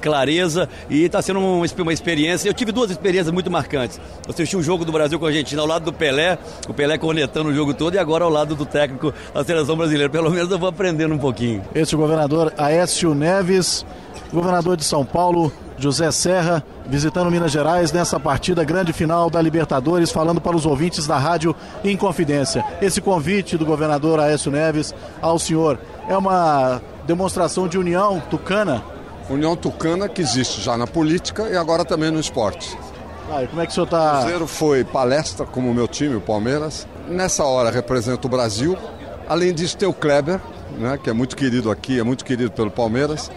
clareza 0.00 0.68
e 0.88 1.04
está 1.04 1.20
sendo 1.20 1.40
uma, 1.40 1.92
experiência. 1.92 2.48
Eu 2.48 2.54
tive 2.54 2.70
duas 2.72 2.90
experiências 2.90 3.32
muito 3.32 3.50
marcantes. 3.50 4.00
Eu 4.24 4.32
assisti 4.32 4.56
um 4.56 4.62
jogo 4.62 4.84
do 4.84 4.92
Brasil 4.92 5.18
com 5.18 5.24
a 5.24 5.28
Argentina 5.28 5.60
ao 5.60 5.66
lado 5.66 5.84
do 5.84 5.92
Pelé, 5.92 6.38
o 6.68 6.74
Pelé 6.74 6.96
cornetando 6.96 7.50
o 7.50 7.54
jogo 7.54 7.74
todo, 7.74 7.94
e 7.94 7.98
agora 7.98 8.24
ao 8.24 8.30
lado 8.30 8.54
do 8.54 8.64
técnico 8.64 9.12
da 9.34 9.44
seleção 9.44 9.76
brasileira. 9.76 10.08
Pelo 10.08 10.30
menos 10.30 10.50
eu 10.50 10.58
vou 10.58 10.68
aprendendo 10.68 11.14
um 11.14 11.18
pouquinho. 11.18 11.62
Esse 11.74 11.94
é 11.94 11.98
o 11.98 12.00
governador 12.00 12.52
Aécio 12.56 13.14
Neves 13.14 13.84
governador 14.32 14.76
de 14.76 14.84
São 14.84 15.04
Paulo, 15.04 15.52
José 15.76 16.10
Serra, 16.10 16.64
visitando 16.86 17.30
Minas 17.30 17.50
Gerais 17.50 17.92
nessa 17.92 18.18
partida 18.18 18.64
grande 18.64 18.92
final 18.92 19.28
da 19.28 19.40
Libertadores, 19.42 20.10
falando 20.10 20.40
para 20.40 20.56
os 20.56 20.64
ouvintes 20.64 21.06
da 21.06 21.18
rádio 21.18 21.54
Inconfidência. 21.84 22.64
Esse 22.80 23.00
convite 23.00 23.58
do 23.58 23.66
governador 23.66 24.20
Aécio 24.20 24.50
Neves 24.50 24.94
ao 25.20 25.38
senhor 25.38 25.78
é 26.08 26.16
uma 26.16 26.80
demonstração 27.06 27.68
de 27.68 27.78
união 27.78 28.20
tucana? 28.30 28.82
União 29.28 29.56
tucana 29.56 30.08
que 30.08 30.22
existe 30.22 30.60
já 30.60 30.76
na 30.76 30.86
política 30.86 31.48
e 31.48 31.56
agora 31.56 31.84
também 31.84 32.10
no 32.10 32.20
esporte. 32.20 32.76
Ah, 33.30 33.46
como 33.48 33.62
é 33.62 33.66
que 33.66 33.72
o 33.72 33.74
senhor 33.74 33.84
está? 33.84 34.12
O 34.12 34.20
Cruzeiro 34.20 34.46
foi 34.46 34.84
palestra 34.84 35.46
como 35.46 35.70
o 35.70 35.74
meu 35.74 35.88
time, 35.88 36.16
o 36.16 36.20
Palmeiras. 36.20 36.86
Nessa 37.08 37.44
hora 37.44 37.70
representa 37.70 38.26
o 38.26 38.30
Brasil. 38.30 38.76
Além 39.28 39.54
disso, 39.54 39.76
tem 39.76 39.88
o 39.88 39.92
Kleber, 39.92 40.40
né, 40.78 40.98
que 41.02 41.08
é 41.08 41.12
muito 41.12 41.36
querido 41.36 41.70
aqui, 41.70 41.98
é 41.98 42.02
muito 42.02 42.24
querido 42.24 42.50
pelo 42.50 42.70
Palmeiras. 42.70 43.30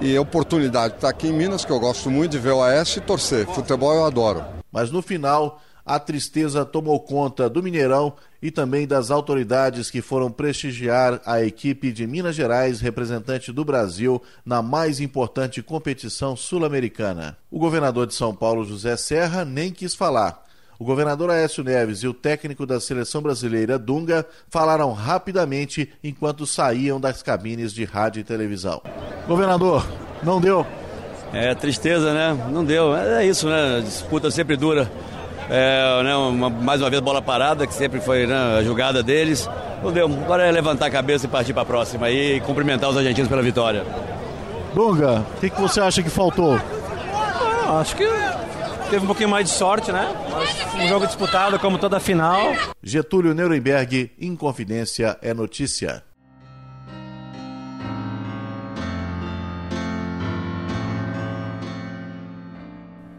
E 0.00 0.16
a 0.16 0.20
oportunidade 0.20 0.94
de 0.94 0.98
estar 0.98 1.08
aqui 1.08 1.28
em 1.28 1.32
Minas, 1.32 1.64
que 1.64 1.70
eu 1.70 1.80
gosto 1.80 2.10
muito 2.10 2.32
de 2.32 2.38
ver 2.38 2.52
o 2.52 2.58
Oeste 2.58 2.98
e 2.98 3.02
torcer. 3.02 3.46
Futebol 3.46 3.94
eu 3.94 4.04
adoro. 4.04 4.44
Mas 4.70 4.90
no 4.90 5.00
final, 5.00 5.60
a 5.86 5.98
tristeza 5.98 6.64
tomou 6.64 6.98
conta 7.00 7.48
do 7.48 7.62
Mineirão 7.62 8.14
e 8.42 8.50
também 8.50 8.86
das 8.86 9.10
autoridades 9.10 9.90
que 9.90 10.02
foram 10.02 10.30
prestigiar 10.30 11.20
a 11.24 11.42
equipe 11.42 11.92
de 11.92 12.06
Minas 12.06 12.36
Gerais, 12.36 12.80
representante 12.80 13.52
do 13.52 13.64
Brasil, 13.64 14.20
na 14.44 14.60
mais 14.60 15.00
importante 15.00 15.62
competição 15.62 16.36
sul-americana. 16.36 17.36
O 17.50 17.58
governador 17.58 18.06
de 18.06 18.14
São 18.14 18.34
Paulo, 18.34 18.64
José 18.64 18.96
Serra, 18.96 19.44
nem 19.44 19.72
quis 19.72 19.94
falar. 19.94 20.43
O 20.78 20.84
governador 20.84 21.30
Aécio 21.30 21.62
Neves 21.62 22.02
e 22.02 22.08
o 22.08 22.14
técnico 22.14 22.66
da 22.66 22.80
seleção 22.80 23.22
brasileira, 23.22 23.78
Dunga, 23.78 24.26
falaram 24.48 24.92
rapidamente 24.92 25.92
enquanto 26.02 26.46
saíam 26.46 27.00
das 27.00 27.22
cabines 27.22 27.72
de 27.72 27.84
rádio 27.84 28.20
e 28.20 28.24
televisão. 28.24 28.82
Governador, 29.28 29.86
não 30.22 30.40
deu? 30.40 30.66
É, 31.32 31.54
tristeza, 31.54 32.12
né? 32.12 32.48
Não 32.50 32.64
deu. 32.64 32.94
É 32.94 33.24
isso, 33.24 33.48
né? 33.48 33.80
Disputa 33.84 34.30
sempre 34.30 34.56
dura. 34.56 34.90
É, 35.50 36.02
né, 36.02 36.16
uma, 36.16 36.48
mais 36.48 36.80
uma 36.80 36.88
vez 36.88 37.02
bola 37.02 37.20
parada, 37.20 37.66
que 37.66 37.74
sempre 37.74 38.00
foi 38.00 38.26
né, 38.26 38.58
a 38.58 38.62
jogada 38.62 39.02
deles. 39.02 39.48
Não 39.82 39.92
deu. 39.92 40.06
Agora 40.06 40.44
é 40.44 40.50
levantar 40.50 40.86
a 40.86 40.90
cabeça 40.90 41.26
e 41.26 41.28
partir 41.28 41.52
para 41.52 41.62
a 41.62 41.66
próxima 41.66 42.10
e 42.10 42.40
cumprimentar 42.40 42.88
os 42.88 42.96
argentinos 42.96 43.28
pela 43.28 43.42
vitória. 43.42 43.84
Dunga, 44.74 45.24
o 45.36 45.40
que, 45.40 45.50
que 45.50 45.60
você 45.60 45.80
acha 45.80 46.02
que 46.02 46.10
faltou? 46.10 46.58
Ah, 47.66 47.78
acho 47.80 47.94
que 47.96 48.04
teve 48.94 49.04
um 49.04 49.08
pouquinho 49.08 49.28
mais 49.28 49.48
de 49.48 49.52
sorte, 49.56 49.90
né? 49.90 50.06
Mas 50.30 50.84
um 50.84 50.86
jogo 50.86 51.04
disputado 51.04 51.58
como 51.58 51.78
toda 51.78 51.96
a 51.96 52.00
final. 52.00 52.52
Getúlio 52.80 53.34
Nuremberg, 53.34 54.12
Inconfidência 54.20 55.18
é 55.20 55.34
notícia. 55.34 56.04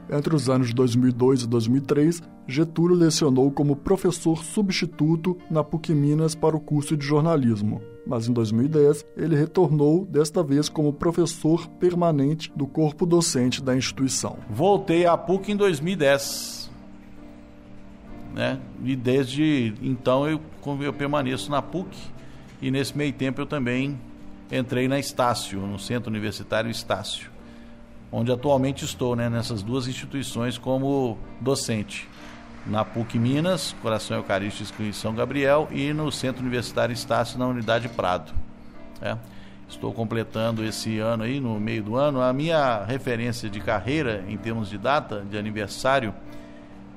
Entre 0.10 0.34
os 0.34 0.50
anos 0.50 0.70
de 0.70 0.74
2002 0.76 1.42
e 1.42 1.48
2003, 1.48 2.24
Getúlio 2.48 2.96
lecionou 2.96 3.52
como 3.52 3.76
professor 3.76 4.46
substituto 4.46 5.38
na 5.52 5.62
PUC 5.62 5.94
Minas 5.94 6.34
para 6.34 6.56
o 6.56 6.62
curso 6.62 6.96
de 6.96 7.06
jornalismo. 7.06 7.82
Mas 8.06 8.28
em 8.28 8.34
2010, 8.34 9.06
ele 9.18 9.36
retornou, 9.36 10.06
desta 10.06 10.44
vez 10.44 10.70
como 10.70 10.94
professor 10.94 11.68
permanente 11.68 12.52
do 12.56 12.68
corpo 12.68 13.06
docente 13.06 13.64
da 13.64 13.76
instituição. 13.76 14.38
Voltei 14.50 15.06
à 15.06 15.18
PUC 15.18 15.52
em 15.52 15.56
2010. 15.56 16.70
Né? 18.34 18.60
E 18.84 18.96
desde 18.96 19.74
então 19.82 20.28
eu, 20.28 20.40
eu 20.82 20.94
permaneço 20.94 21.50
na 21.50 21.62
PUC 21.62 21.98
e 22.62 22.70
nesse 22.70 22.96
meio 22.96 23.14
tempo 23.14 23.42
eu 23.42 23.46
também 23.46 24.00
entrei 24.52 24.88
na 24.88 25.00
Estácio, 25.00 25.60
no 25.62 25.80
Centro 25.80 26.10
Universitário 26.10 26.70
Estácio, 26.70 27.32
onde 28.12 28.32
atualmente 28.32 28.86
estou, 28.86 29.16
né, 29.16 29.30
nessas 29.30 29.64
duas 29.64 29.88
instituições 29.88 30.58
como 30.58 31.18
docente. 31.42 32.08
Na 32.66 32.84
PUC 32.84 33.20
Minas, 33.20 33.76
Coração 33.82 34.18
Eucarístico 34.18 34.82
em 34.82 34.92
São 34.92 35.14
Gabriel, 35.14 35.68
e 35.72 35.94
no 35.94 36.12
Centro 36.12 36.42
Universitário 36.42 36.94
Estácio, 36.94 37.38
na 37.38 37.46
Unidade 37.46 37.88
Prado. 37.90 38.34
É. 39.02 39.16
Estou 39.68 39.94
completando 39.94 40.64
esse 40.64 41.00
ano 41.00 41.24
aí, 41.24 41.40
no 41.40 41.60
meio 41.60 41.84
do 41.84 41.96
ano. 41.96 42.22
A 42.22 42.32
minha 42.34 42.84
referência 42.84 43.50
de 43.50 43.60
carreira, 43.60 44.24
em 44.28 44.38
termos 44.38 44.70
de 44.70 44.78
data, 44.78 45.24
de 45.30 45.38
aniversário, 45.38 46.14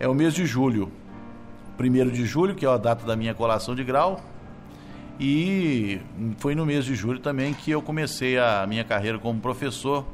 é 0.01 0.09
o 0.09 0.15
mês 0.15 0.35
de 0.35 0.47
julho. 0.47 0.91
Primeiro 1.77 2.11
de 2.11 2.25
julho, 2.25 2.55
que 2.55 2.65
é 2.67 2.69
a 2.69 2.77
data 2.77 3.07
da 3.07 3.15
minha 3.15 3.35
colação 3.35 3.75
de 3.75 3.85
grau, 3.85 4.21
e 5.21 6.01
foi 6.39 6.55
no 6.55 6.65
mês 6.65 6.85
de 6.85 6.95
julho 6.95 7.19
também 7.19 7.53
que 7.53 7.73
eu 7.73 7.83
comecei 7.83 8.39
a 8.39 8.65
minha 8.69 8.85
carreira 8.85 9.19
como 9.19 9.41
professor, 9.41 10.07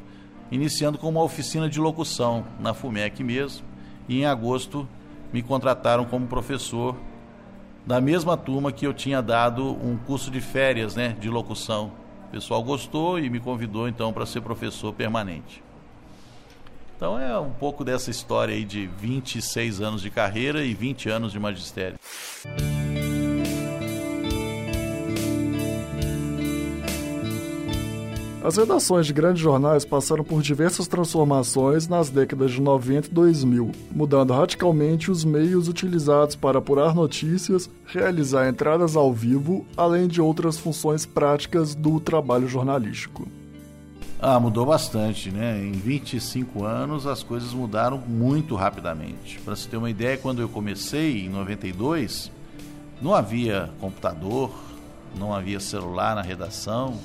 iniciando 0.50 0.96
com 0.96 1.08
uma 1.11 1.23
oficina 1.23 1.68
de 1.68 1.78
locução 1.78 2.44
na 2.58 2.73
FUMEC 2.73 3.23
mesmo. 3.23 3.66
E 4.08 4.20
em 4.20 4.26
agosto 4.26 4.88
me 5.35 5.43
contrataram 5.43 6.05
como 6.05 6.29
professor 6.29 6.95
da 7.85 8.00
mesma 8.00 8.37
turma 8.37 8.71
que 8.71 8.87
eu 8.87 8.95
tinha 8.95 9.21
dado 9.21 9.64
um 9.85 9.97
curso 9.97 10.31
de 10.31 10.41
férias 10.41 10.95
né, 10.95 11.17
de 11.19 11.29
locução. 11.29 11.91
O 12.29 12.31
pessoal 12.31 12.62
gostou 12.62 13.19
e 13.19 13.29
me 13.29 13.41
convidou 13.41 13.88
então 13.88 14.12
para 14.12 14.25
ser 14.26 14.43
professor 14.43 14.93
permanente. 14.93 15.61
Então 16.97 17.19
é 17.19 17.37
um 17.37 17.50
pouco 17.50 17.85
dessa 17.85 18.12
história 18.12 18.55
aí 18.55 18.64
de 18.64 18.87
26 18.87 19.81
anos 19.81 20.03
de 20.03 20.09
carreira 20.09 20.64
e 20.64 20.73
20 20.73 21.09
anos 21.09 21.33
de 21.33 21.41
magistério. 21.41 21.99
As 28.45 28.59
redações 28.59 29.07
de 29.07 29.15
grandes 29.15 29.41
jornais 29.41 29.87
passaram 29.87 30.23
por 30.23 30.43
diversas 30.43 30.87
transformações 30.87 31.89
nas 31.89 32.11
décadas 32.11 32.51
de 32.51 32.61
90 32.61 33.09
e 33.09 33.11
2000, 33.11 33.73
mudando 33.91 34.35
radicalmente 34.35 35.11
os 35.11 35.25
meios 35.25 35.67
utilizados 35.67 36.37
para 36.37 36.59
apurar 36.59 36.95
notícias, 36.95 37.71
realizar 37.87 38.47
entradas 38.47 38.97
ao 38.97 39.11
vivo, 39.15 39.65
além 39.75 40.07
de 40.07 40.21
outras 40.21 40.59
funções 40.59 41.07
práticas 41.07 41.75
do 41.75 41.99
trabalho 41.99 42.47
jornalístico. 42.47 43.27
Ah, 44.21 44.39
mudou 44.39 44.67
bastante, 44.67 45.31
né? 45.31 45.65
Em 45.65 45.73
25 45.73 46.65
anos 46.65 47.07
as 47.07 47.23
coisas 47.23 47.55
mudaram 47.55 47.97
muito 47.97 48.55
rapidamente. 48.57 49.41
Para 49.41 49.57
se 49.57 49.67
ter 49.67 49.79
uma 49.79 49.89
ideia, 49.89 50.19
quando 50.19 50.43
eu 50.43 50.51
comecei 50.51 51.25
em 51.25 51.31
92, 51.31 52.31
não 53.01 53.15
havia 53.15 53.71
computador, 53.81 54.51
não 55.19 55.35
havia 55.35 55.59
celular 55.59 56.15
na 56.15 56.21
redação, 56.21 57.01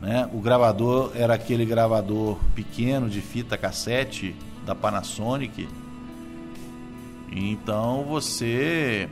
né? 0.00 0.28
O 0.32 0.40
gravador 0.40 1.12
era 1.14 1.34
aquele 1.34 1.64
gravador 1.64 2.38
pequeno 2.54 3.08
de 3.08 3.20
fita 3.20 3.58
cassete 3.58 4.34
da 4.64 4.74
Panasonic. 4.74 5.68
Então 7.30 8.04
você 8.04 9.08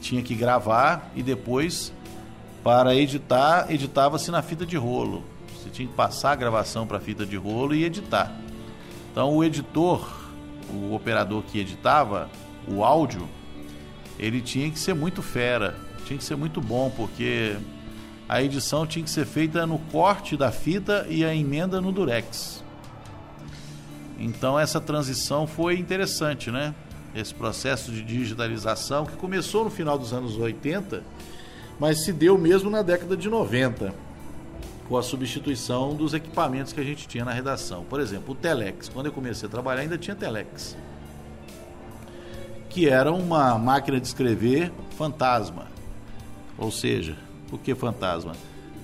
tinha 0.00 0.22
que 0.22 0.34
gravar 0.34 1.10
e 1.16 1.22
depois 1.22 1.92
para 2.62 2.94
editar, 2.94 3.70
editava-se 3.70 4.30
na 4.30 4.42
fita 4.42 4.66
de 4.66 4.76
rolo. 4.76 5.24
Você 5.54 5.70
tinha 5.70 5.88
que 5.88 5.94
passar 5.94 6.32
a 6.32 6.36
gravação 6.36 6.86
para 6.86 6.98
a 6.98 7.00
fita 7.00 7.24
de 7.24 7.36
rolo 7.36 7.74
e 7.74 7.84
editar. 7.84 8.32
Então 9.10 9.34
o 9.34 9.42
editor, 9.42 10.06
o 10.70 10.94
operador 10.94 11.42
que 11.42 11.58
editava 11.58 12.28
o 12.68 12.84
áudio, 12.84 13.26
ele 14.18 14.40
tinha 14.40 14.70
que 14.70 14.78
ser 14.78 14.94
muito 14.94 15.22
fera, 15.22 15.76
tinha 16.04 16.18
que 16.18 16.24
ser 16.24 16.36
muito 16.36 16.60
bom, 16.60 16.90
porque 16.90 17.56
a 18.28 18.42
edição 18.42 18.86
tinha 18.86 19.04
que 19.04 19.10
ser 19.10 19.24
feita 19.24 19.66
no 19.66 19.78
corte 19.78 20.36
da 20.36 20.50
fita 20.50 21.06
e 21.08 21.24
a 21.24 21.34
emenda 21.34 21.80
no 21.80 21.92
durex. 21.92 22.64
Então 24.18 24.58
essa 24.58 24.80
transição 24.80 25.46
foi 25.46 25.78
interessante, 25.78 26.50
né? 26.50 26.74
Esse 27.14 27.34
processo 27.34 27.92
de 27.92 28.02
digitalização 28.02 29.06
que 29.06 29.16
começou 29.16 29.64
no 29.64 29.70
final 29.70 29.98
dos 29.98 30.12
anos 30.12 30.36
80, 30.36 31.02
mas 31.78 32.04
se 32.04 32.12
deu 32.12 32.36
mesmo 32.36 32.68
na 32.68 32.82
década 32.82 33.16
de 33.16 33.28
90, 33.28 33.94
com 34.88 34.96
a 34.96 35.02
substituição 35.02 35.94
dos 35.94 36.12
equipamentos 36.12 36.72
que 36.72 36.80
a 36.80 36.84
gente 36.84 37.06
tinha 37.06 37.24
na 37.24 37.32
redação. 37.32 37.84
Por 37.84 38.00
exemplo, 38.00 38.32
o 38.32 38.34
Telex. 38.34 38.88
Quando 38.88 39.06
eu 39.06 39.12
comecei 39.12 39.48
a 39.48 39.50
trabalhar 39.50 39.82
ainda 39.82 39.98
tinha 39.98 40.16
Telex. 40.16 40.76
Que 42.68 42.88
era 42.88 43.12
uma 43.12 43.58
máquina 43.58 44.00
de 44.00 44.06
escrever 44.06 44.72
fantasma. 44.96 45.66
Ou 46.58 46.70
seja, 46.70 47.16
por 47.48 47.58
que 47.60 47.74
fantasma? 47.74 48.32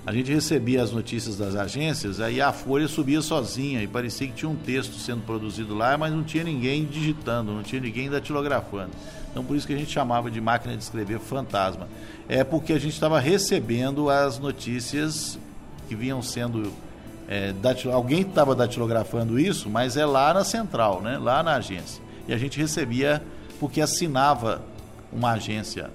A 0.05 0.12
gente 0.12 0.33
recebia 0.33 0.83
as 0.83 0.90
notícias 0.90 1.37
das 1.37 1.55
agências, 1.55 2.18
aí 2.18 2.40
a 2.40 2.53
folha 2.53 2.88
subia 2.88 3.22
sozinha 3.22 3.81
e 3.83 3.87
parecia 3.87 4.27
que 4.27 4.33
tinha 4.33 4.48
um 4.48 4.57
texto 4.57 4.94
sendo 4.98 5.22
produzido 5.22 5.77
lá, 5.77 5.96
mas 5.96 6.12
não 6.12 6.25
tinha 6.25 6.42
ninguém 6.42 6.85
digitando, 6.85 7.53
não 7.53 7.62
tinha 7.62 7.81
ninguém 7.81 8.11
datilografando. 8.11 8.90
Então 9.31 9.44
por 9.44 9.57
isso 9.57 9.64
que 9.64 9.72
a 9.72 9.77
gente 9.77 9.92
chamava 9.92 10.29
de 10.29 10.40
máquina 10.40 10.77
de 10.77 10.83
escrever 10.83 11.20
fantasma. 11.20 11.87
É 12.29 12.42
porque 12.42 12.72
a 12.72 12.81
gente 12.81 12.94
estava 12.94 13.20
recebendo 13.20 14.11
as 14.11 14.40
notícias 14.40 15.38
que 15.88 15.94
vinham 15.94 16.20
sendo. 16.20 16.72
É. 17.29 17.55
Alguém 17.92 18.22
estava 18.22 18.57
datilografando 18.57 19.38
isso, 19.38 19.70
mas 19.70 19.96
é 19.96 20.05
lá 20.05 20.35
na 20.35 20.42
central, 20.42 21.01
né? 21.01 21.16
lá 21.16 21.44
na 21.44 21.55
agência. 21.55 22.03
E 22.27 22.33
a 22.33 22.37
gente 22.37 22.59
recebia 22.59 23.22
porque 23.61 23.81
assinava 23.81 24.61
uma 25.12 25.33
agência 25.33 25.90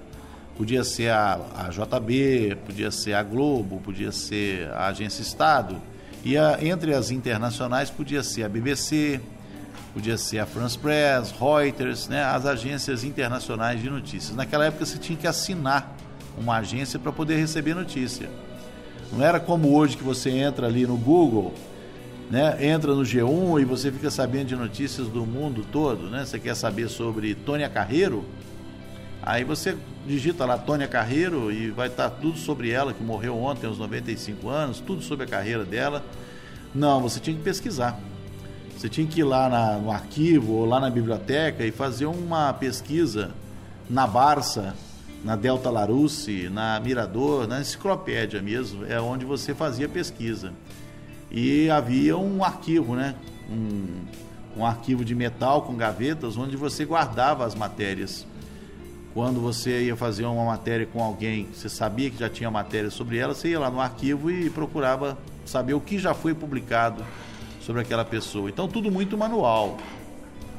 Podia 0.58 0.82
ser 0.82 1.10
a, 1.10 1.40
a 1.56 1.68
JB, 1.68 2.58
podia 2.66 2.90
ser 2.90 3.14
a 3.14 3.22
Globo, 3.22 3.78
podia 3.78 4.10
ser 4.10 4.68
a 4.72 4.88
Agência 4.88 5.22
Estado. 5.22 5.80
E 6.24 6.36
a, 6.36 6.58
entre 6.60 6.92
as 6.92 7.12
internacionais 7.12 7.90
podia 7.90 8.24
ser 8.24 8.42
a 8.42 8.48
BBC, 8.48 9.20
podia 9.94 10.18
ser 10.18 10.40
a 10.40 10.46
France 10.46 10.76
Press, 10.76 11.30
Reuters, 11.30 12.08
né, 12.08 12.24
as 12.24 12.44
agências 12.44 13.04
internacionais 13.04 13.80
de 13.80 13.88
notícias. 13.88 14.34
Naquela 14.34 14.64
época 14.64 14.84
você 14.84 14.98
tinha 14.98 15.16
que 15.16 15.28
assinar 15.28 15.96
uma 16.36 16.56
agência 16.56 16.98
para 16.98 17.12
poder 17.12 17.36
receber 17.36 17.74
notícia. 17.74 18.28
Não 19.12 19.24
era 19.24 19.38
como 19.38 19.72
hoje 19.76 19.96
que 19.96 20.02
você 20.02 20.28
entra 20.28 20.66
ali 20.66 20.84
no 20.84 20.96
Google, 20.96 21.54
né, 22.28 22.66
entra 22.66 22.96
no 22.96 23.02
G1 23.02 23.62
e 23.62 23.64
você 23.64 23.92
fica 23.92 24.10
sabendo 24.10 24.48
de 24.48 24.56
notícias 24.56 25.06
do 25.06 25.24
mundo 25.24 25.64
todo, 25.70 26.10
né? 26.10 26.24
Você 26.26 26.40
quer 26.40 26.56
saber 26.56 26.88
sobre 26.88 27.36
Tônia 27.36 27.68
Carreiro? 27.68 28.24
Aí 29.28 29.44
você 29.44 29.76
digita 30.06 30.46
lá 30.46 30.56
Tônia 30.56 30.88
Carreiro 30.88 31.52
e 31.52 31.70
vai 31.70 31.88
estar 31.88 32.08
tudo 32.08 32.38
sobre 32.38 32.70
ela, 32.70 32.94
que 32.94 33.02
morreu 33.02 33.36
ontem 33.36 33.66
aos 33.66 33.76
95 33.76 34.48
anos, 34.48 34.80
tudo 34.80 35.02
sobre 35.02 35.26
a 35.26 35.28
carreira 35.28 35.66
dela. 35.66 36.02
Não, 36.74 37.02
você 37.02 37.20
tinha 37.20 37.36
que 37.36 37.42
pesquisar. 37.42 38.00
Você 38.74 38.88
tinha 38.88 39.06
que 39.06 39.20
ir 39.20 39.24
lá 39.24 39.50
na, 39.50 39.76
no 39.76 39.90
arquivo 39.90 40.54
ou 40.54 40.64
lá 40.64 40.80
na 40.80 40.88
biblioteca 40.88 41.62
e 41.62 41.70
fazer 41.70 42.06
uma 42.06 42.54
pesquisa 42.54 43.32
na 43.90 44.06
Barça, 44.06 44.74
na 45.22 45.36
Delta 45.36 45.68
Larousse, 45.68 46.48
na 46.48 46.80
Mirador, 46.80 47.46
na 47.46 47.60
enciclopédia 47.60 48.40
mesmo, 48.40 48.86
é 48.86 48.98
onde 48.98 49.26
você 49.26 49.54
fazia 49.54 49.90
pesquisa. 49.90 50.54
E 51.30 51.68
havia 51.68 52.16
um 52.16 52.42
arquivo, 52.42 52.96
né? 52.96 53.14
Um, 53.50 54.06
um 54.56 54.64
arquivo 54.64 55.04
de 55.04 55.14
metal 55.14 55.60
com 55.60 55.76
gavetas 55.76 56.38
onde 56.38 56.56
você 56.56 56.86
guardava 56.86 57.44
as 57.44 57.54
matérias. 57.54 58.26
Quando 59.18 59.40
você 59.40 59.82
ia 59.86 59.96
fazer 59.96 60.24
uma 60.26 60.44
matéria 60.44 60.86
com 60.86 61.02
alguém, 61.02 61.48
você 61.52 61.68
sabia 61.68 62.08
que 62.08 62.16
já 62.16 62.28
tinha 62.28 62.48
matéria 62.52 62.88
sobre 62.88 63.18
ela, 63.18 63.34
você 63.34 63.48
ia 63.48 63.58
lá 63.58 63.68
no 63.68 63.80
arquivo 63.80 64.30
e 64.30 64.48
procurava 64.48 65.18
saber 65.44 65.74
o 65.74 65.80
que 65.80 65.98
já 65.98 66.14
foi 66.14 66.32
publicado 66.32 67.04
sobre 67.60 67.82
aquela 67.82 68.04
pessoa. 68.04 68.48
Então 68.48 68.68
tudo 68.68 68.92
muito 68.92 69.18
manual, 69.18 69.76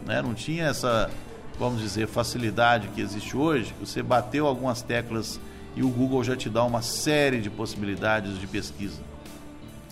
né? 0.06 0.22
Não 0.22 0.34
tinha 0.34 0.66
essa, 0.66 1.10
vamos 1.58 1.80
dizer, 1.80 2.06
facilidade 2.10 2.90
que 2.90 3.00
existe 3.00 3.38
hoje. 3.38 3.74
Você 3.80 4.04
bateu 4.04 4.46
algumas 4.46 4.82
teclas 4.82 5.40
e 5.74 5.82
o 5.82 5.88
Google 5.88 6.22
já 6.22 6.36
te 6.36 6.50
dá 6.50 6.62
uma 6.66 6.82
série 6.82 7.40
de 7.40 7.50
possibilidades 7.50 8.38
de 8.38 8.46
pesquisa, 8.46 9.00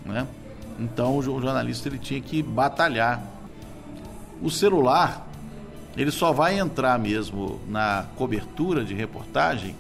né? 0.06 0.28
Então 0.78 1.16
o 1.16 1.24
jornalista 1.24 1.88
ele 1.88 2.00
tinha 2.00 2.20
que 2.20 2.44
batalhar. 2.44 3.24
O 4.42 4.52
celular 4.52 5.26
ele 5.98 6.12
só 6.12 6.32
vai 6.32 6.60
entrar 6.60 6.98
mesmo 7.00 7.60
na 7.68 8.06
cobertura 8.16 8.86
de 8.86 8.94
reportagem 8.94 9.76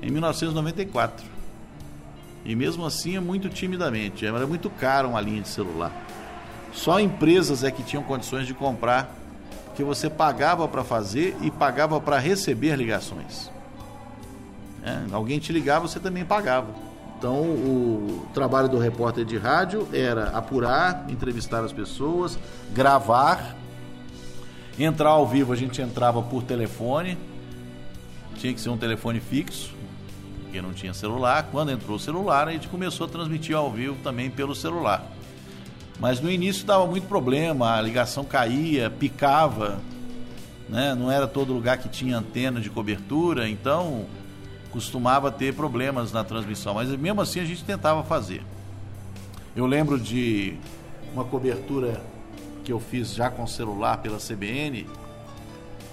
em 0.00 0.10
1994. 0.10 1.26
E 2.44 2.54
mesmo 2.54 2.86
assim 2.86 3.16
é 3.16 3.20
muito 3.20 3.48
timidamente, 3.48 4.24
era 4.24 4.46
muito 4.46 4.70
caro 4.70 5.08
uma 5.08 5.20
linha 5.20 5.42
de 5.42 5.48
celular. 5.48 5.92
Só 6.72 7.00
empresas 7.00 7.64
é 7.64 7.70
que 7.70 7.82
tinham 7.82 8.02
condições 8.02 8.46
de 8.46 8.54
comprar 8.54 9.18
porque 9.78 9.84
você 9.84 10.10
pagava 10.10 10.66
para 10.66 10.82
fazer 10.82 11.36
e 11.40 11.52
pagava 11.52 12.00
para 12.00 12.18
receber 12.18 12.74
ligações. 12.74 13.48
É, 14.82 15.12
alguém 15.12 15.38
te 15.38 15.52
ligava, 15.52 15.86
você 15.86 16.00
também 16.00 16.24
pagava. 16.24 16.66
Então, 17.16 17.42
o 17.42 18.26
trabalho 18.34 18.68
do 18.68 18.76
repórter 18.76 19.24
de 19.24 19.36
rádio 19.36 19.86
era 19.92 20.30
apurar, 20.30 21.06
entrevistar 21.08 21.64
as 21.64 21.72
pessoas, 21.72 22.36
gravar, 22.72 23.54
entrar 24.84 25.10
ao 25.10 25.26
vivo. 25.26 25.52
A 25.52 25.56
gente 25.56 25.80
entrava 25.80 26.22
por 26.22 26.42
telefone, 26.42 27.16
tinha 28.36 28.52
que 28.52 28.60
ser 28.60 28.70
um 28.70 28.78
telefone 28.78 29.20
fixo, 29.20 29.74
porque 30.42 30.62
não 30.62 30.72
tinha 30.72 30.94
celular. 30.94 31.48
Quando 31.50 31.70
entrou 31.70 31.96
o 31.96 32.00
celular, 32.00 32.48
a 32.48 32.52
gente 32.52 32.68
começou 32.68 33.06
a 33.06 33.10
transmitir 33.10 33.56
ao 33.56 33.70
vivo 33.70 33.96
também 34.02 34.30
pelo 34.30 34.54
celular. 34.54 35.04
Mas 36.00 36.20
no 36.20 36.30
início 36.30 36.64
dava 36.64 36.86
muito 36.86 37.08
problema, 37.08 37.76
a 37.76 37.82
ligação 37.82 38.24
caía, 38.24 38.88
picava, 38.88 39.80
né? 40.68 40.94
não 40.94 41.10
era 41.10 41.26
todo 41.26 41.52
lugar 41.52 41.78
que 41.78 41.88
tinha 41.88 42.16
antena 42.16 42.60
de 42.60 42.70
cobertura, 42.70 43.48
então 43.48 44.06
costumava 44.70 45.32
ter 45.32 45.54
problemas 45.54 46.12
na 46.12 46.22
transmissão, 46.22 46.74
mas 46.74 46.88
mesmo 46.90 47.20
assim 47.20 47.40
a 47.40 47.44
gente 47.44 47.64
tentava 47.64 48.04
fazer. 48.04 48.42
Eu 49.56 49.66
lembro 49.66 49.98
de 49.98 50.56
uma 51.12 51.24
cobertura 51.24 52.00
que 52.68 52.72
eu 52.72 52.78
fiz 52.78 53.14
já 53.14 53.30
com 53.30 53.46
celular 53.46 53.96
pela 53.96 54.18
CBN, 54.18 54.86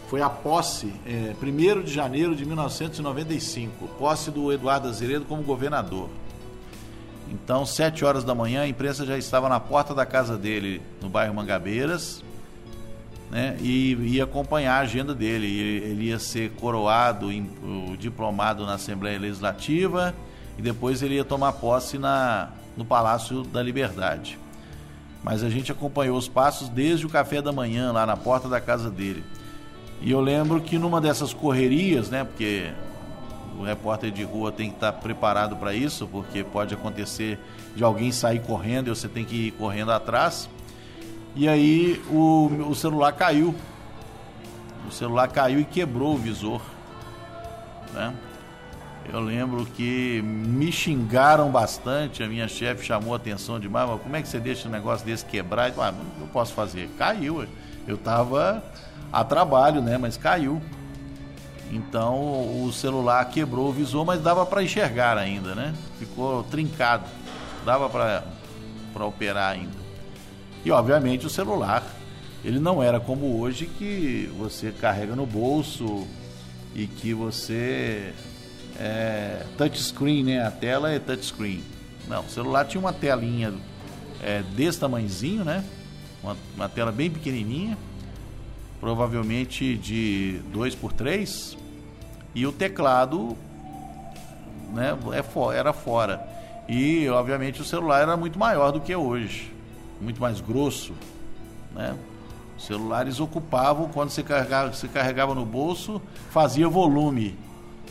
foi 0.09 0.21
a 0.21 0.29
posse, 0.29 0.93
é, 1.05 1.33
1 1.41 1.83
de 1.83 1.93
janeiro 1.93 2.35
de 2.35 2.45
1995, 2.45 3.87
posse 3.97 4.29
do 4.29 4.51
Eduardo 4.51 4.89
Azeredo 4.89 5.23
como 5.23 5.41
governador. 5.41 6.09
Então, 7.31 7.65
sete 7.65 8.03
horas 8.03 8.25
da 8.25 8.35
manhã, 8.35 8.63
a 8.63 8.67
imprensa 8.67 9.05
já 9.05 9.17
estava 9.17 9.47
na 9.47 9.57
porta 9.57 9.95
da 9.95 10.05
casa 10.05 10.37
dele, 10.37 10.81
no 11.01 11.07
bairro 11.07 11.33
Mangabeiras, 11.33 12.21
né, 13.31 13.55
e 13.61 13.93
ia 13.93 14.25
acompanhar 14.25 14.73
a 14.73 14.79
agenda 14.79 15.15
dele. 15.15 15.47
Ele 15.47 16.03
ia 16.07 16.19
ser 16.19 16.51
coroado, 16.59 17.29
diplomado 17.97 18.65
na 18.65 18.73
Assembleia 18.73 19.17
Legislativa 19.17 20.13
e 20.57 20.61
depois 20.61 21.01
ele 21.01 21.15
ia 21.15 21.23
tomar 21.23 21.53
posse 21.53 21.97
na, 21.97 22.49
no 22.75 22.83
Palácio 22.83 23.43
da 23.43 23.63
Liberdade. 23.63 24.37
Mas 25.25 25.43
a 25.43 25.49
gente 25.49 25.71
acompanhou 25.71 26.15
os 26.15 26.27
passos 26.27 26.69
desde 26.69 27.03
o 27.07 27.09
café 27.09 27.41
da 27.41 27.51
manhã, 27.51 27.91
lá 27.91 28.05
na 28.05 28.15
porta 28.15 28.47
da 28.47 28.61
casa 28.61 28.91
dele. 28.91 29.23
E 29.99 30.11
eu 30.11 30.21
lembro 30.21 30.61
que 30.61 30.77
numa 30.77 31.01
dessas 31.01 31.33
correrias, 31.33 32.11
né, 32.11 32.23
porque 32.23 32.69
o 33.57 33.63
repórter 33.63 34.11
de 34.11 34.21
rua 34.21 34.51
tem 34.51 34.69
que 34.69 34.75
estar 34.75 34.93
preparado 34.93 35.55
para 35.55 35.73
isso, 35.73 36.05
porque 36.05 36.43
pode 36.43 36.75
acontecer 36.75 37.39
de 37.75 37.83
alguém 37.83 38.11
sair 38.11 38.39
correndo 38.39 38.85
e 38.85 38.89
você 38.91 39.07
tem 39.07 39.25
que 39.25 39.47
ir 39.47 39.51
correndo 39.53 39.91
atrás. 39.91 40.47
E 41.35 41.49
aí 41.49 41.99
o, 42.11 42.69
o 42.69 42.75
celular 42.75 43.11
caiu. 43.13 43.55
O 44.87 44.91
celular 44.91 45.27
caiu 45.29 45.59
e 45.59 45.65
quebrou 45.65 46.13
o 46.13 46.17
visor. 46.19 46.61
Né? 47.91 48.13
Eu 49.11 49.19
lembro 49.19 49.65
que 49.65 50.21
me 50.23 50.71
xingaram 50.71 51.51
bastante, 51.51 52.23
a 52.23 52.27
minha 52.27 52.47
chefe 52.47 52.85
chamou 52.85 53.13
a 53.13 53.17
atenção 53.17 53.59
demais, 53.59 53.87
mas 53.89 54.01
como 54.01 54.15
é 54.15 54.21
que 54.21 54.27
você 54.27 54.39
deixa 54.39 54.67
um 54.67 54.71
negócio 54.71 55.05
desse 55.05 55.23
quebrar? 55.23 55.71
Ah, 55.77 55.93
não 56.19 56.27
posso 56.27 56.53
fazer. 56.53 56.89
Caiu. 56.97 57.47
Eu 57.87 57.95
estava 57.95 58.63
a 59.13 59.23
trabalho, 59.23 59.81
né? 59.81 59.97
Mas 59.97 60.17
caiu. 60.17 60.61
Então 61.71 62.63
o 62.63 62.71
celular 62.73 63.23
quebrou 63.25 63.69
o 63.69 63.71
visor, 63.71 64.05
mas 64.05 64.21
dava 64.21 64.45
para 64.45 64.63
enxergar 64.63 65.17
ainda, 65.17 65.53
né? 65.53 65.73
Ficou 65.99 66.43
trincado. 66.43 67.05
Dava 67.63 67.89
para 67.89 69.05
operar 69.05 69.53
ainda. 69.53 69.85
E 70.63 70.71
obviamente 70.71 71.25
o 71.25 71.29
celular, 71.29 71.83
ele 72.43 72.59
não 72.59 72.81
era 72.81 72.99
como 72.99 73.39
hoje 73.39 73.65
que 73.65 74.31
você 74.37 74.71
carrega 74.71 75.15
no 75.15 75.25
bolso 75.25 76.07
e 76.73 76.87
que 76.87 77.13
você 77.13 78.13
é, 78.79 79.45
touchscreen, 79.57 80.23
né? 80.23 80.45
A 80.45 80.51
tela 80.51 80.91
é 80.91 80.99
touchscreen. 80.99 81.63
Não, 82.07 82.23
o 82.23 82.29
celular 82.29 82.65
tinha 82.65 82.79
uma 82.79 82.93
telinha 82.93 83.53
é, 84.21 84.43
desse 84.55 84.79
tamanhozinho, 84.79 85.43
né? 85.43 85.63
Uma, 86.23 86.37
uma 86.55 86.69
tela 86.69 86.91
bem 86.91 87.09
pequenininha, 87.09 87.77
provavelmente 88.79 89.77
de 89.77 90.41
2 90.51 90.75
por 90.75 90.91
3 90.93 91.57
e 92.33 92.45
o 92.45 92.51
teclado 92.51 93.37
né, 94.73 94.97
é, 95.13 95.57
era 95.57 95.71
fora. 95.71 96.27
E 96.67 97.07
obviamente 97.09 97.61
o 97.61 97.65
celular 97.65 98.01
era 98.01 98.17
muito 98.17 98.39
maior 98.39 98.71
do 98.71 98.81
que 98.81 98.95
hoje 98.95 99.55
muito 99.99 100.21
mais 100.21 100.41
grosso, 100.41 100.93
né? 101.73 101.95
Os 102.57 102.65
celulares 102.65 103.19
ocupavam 103.19 103.89
quando 103.89 104.09
você 104.09 104.23
carregava, 104.23 104.73
você 104.73 104.87
carregava 104.87 105.35
no 105.35 105.45
bolso, 105.45 106.01
fazia 106.29 106.69
volume, 106.69 107.37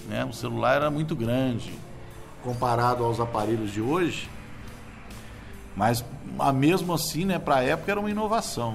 né? 0.08 0.24
O 0.24 0.32
celular 0.32 0.76
era 0.76 0.90
muito 0.90 1.14
grande 1.16 1.72
comparado 2.42 3.02
aos 3.02 3.18
aparelhos 3.18 3.72
de 3.72 3.80
hoje. 3.80 4.28
Mas 5.74 6.04
a 6.38 6.52
mesmo 6.52 6.92
assim, 6.92 7.24
né, 7.24 7.38
para 7.38 7.56
a 7.56 7.62
época 7.62 7.90
era 7.90 7.98
uma 7.98 8.10
inovação. 8.10 8.74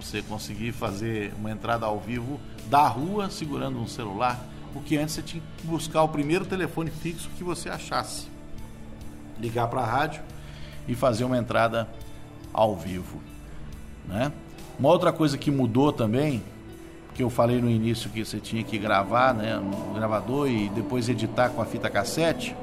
Você 0.00 0.20
conseguir 0.22 0.72
fazer 0.72 1.32
uma 1.38 1.50
entrada 1.50 1.86
ao 1.86 1.98
vivo 1.98 2.38
da 2.66 2.86
rua 2.86 3.30
segurando 3.30 3.78
um 3.78 3.86
celular, 3.86 4.44
porque 4.72 4.96
antes 4.96 5.14
você 5.14 5.22
tinha 5.22 5.42
que 5.56 5.66
buscar 5.66 6.02
o 6.02 6.08
primeiro 6.08 6.44
telefone 6.44 6.90
fixo 6.90 7.30
que 7.36 7.44
você 7.44 7.70
achasse. 7.70 8.28
Ligar 9.38 9.68
para 9.68 9.80
a 9.80 9.86
rádio 9.86 10.22
e 10.86 10.94
fazer 10.94 11.24
uma 11.24 11.38
entrada 11.38 11.88
ao 12.52 12.76
vivo, 12.76 13.20
né? 14.06 14.32
Uma 14.78 14.90
outra 14.90 15.12
coisa 15.12 15.38
que 15.38 15.50
mudou 15.50 15.92
também, 15.92 16.42
que 17.16 17.22
eu 17.22 17.30
falei 17.30 17.62
no 17.62 17.70
início 17.70 18.10
que 18.10 18.22
você 18.22 18.38
tinha 18.38 18.62
que 18.62 18.76
gravar, 18.76 19.32
né, 19.32 19.56
no 19.56 19.94
gravador 19.94 20.50
e 20.50 20.68
depois 20.68 21.08
editar 21.08 21.48
com 21.48 21.62
a 21.62 21.64
fita 21.64 21.88
cassete, 21.88 22.54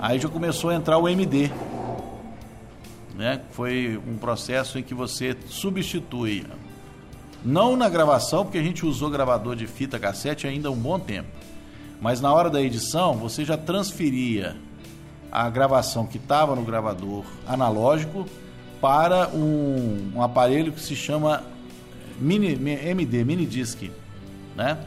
aí 0.00 0.20
já 0.20 0.28
começou 0.28 0.70
a 0.70 0.76
entrar 0.76 0.96
o 0.96 1.08
MD, 1.08 1.50
né? 3.16 3.40
Foi 3.50 4.00
um 4.06 4.16
processo 4.16 4.78
em 4.78 4.82
que 4.82 4.94
você 4.94 5.36
substitui, 5.46 6.46
não 7.44 7.76
na 7.76 7.88
gravação, 7.88 8.44
porque 8.44 8.58
a 8.58 8.62
gente 8.62 8.86
usou 8.86 9.10
gravador 9.10 9.56
de 9.56 9.66
fita 9.66 9.98
cassete 9.98 10.46
ainda 10.46 10.70
um 10.70 10.76
bom 10.76 11.00
tempo, 11.00 11.28
mas 12.00 12.20
na 12.20 12.32
hora 12.32 12.48
da 12.48 12.62
edição 12.62 13.14
você 13.14 13.44
já 13.44 13.56
transferia 13.56 14.56
a 15.32 15.50
gravação 15.50 16.06
que 16.06 16.16
estava 16.16 16.54
no 16.54 16.62
gravador 16.62 17.24
analógico 17.44 18.24
para 18.80 19.28
um, 19.30 20.12
um 20.14 20.22
aparelho 20.22 20.70
que 20.70 20.80
se 20.80 20.94
chama 20.94 21.42
mini, 22.22 22.52
MD, 22.52 23.24
mini 23.24 23.44
disc, 23.44 23.90
né? 24.56 24.78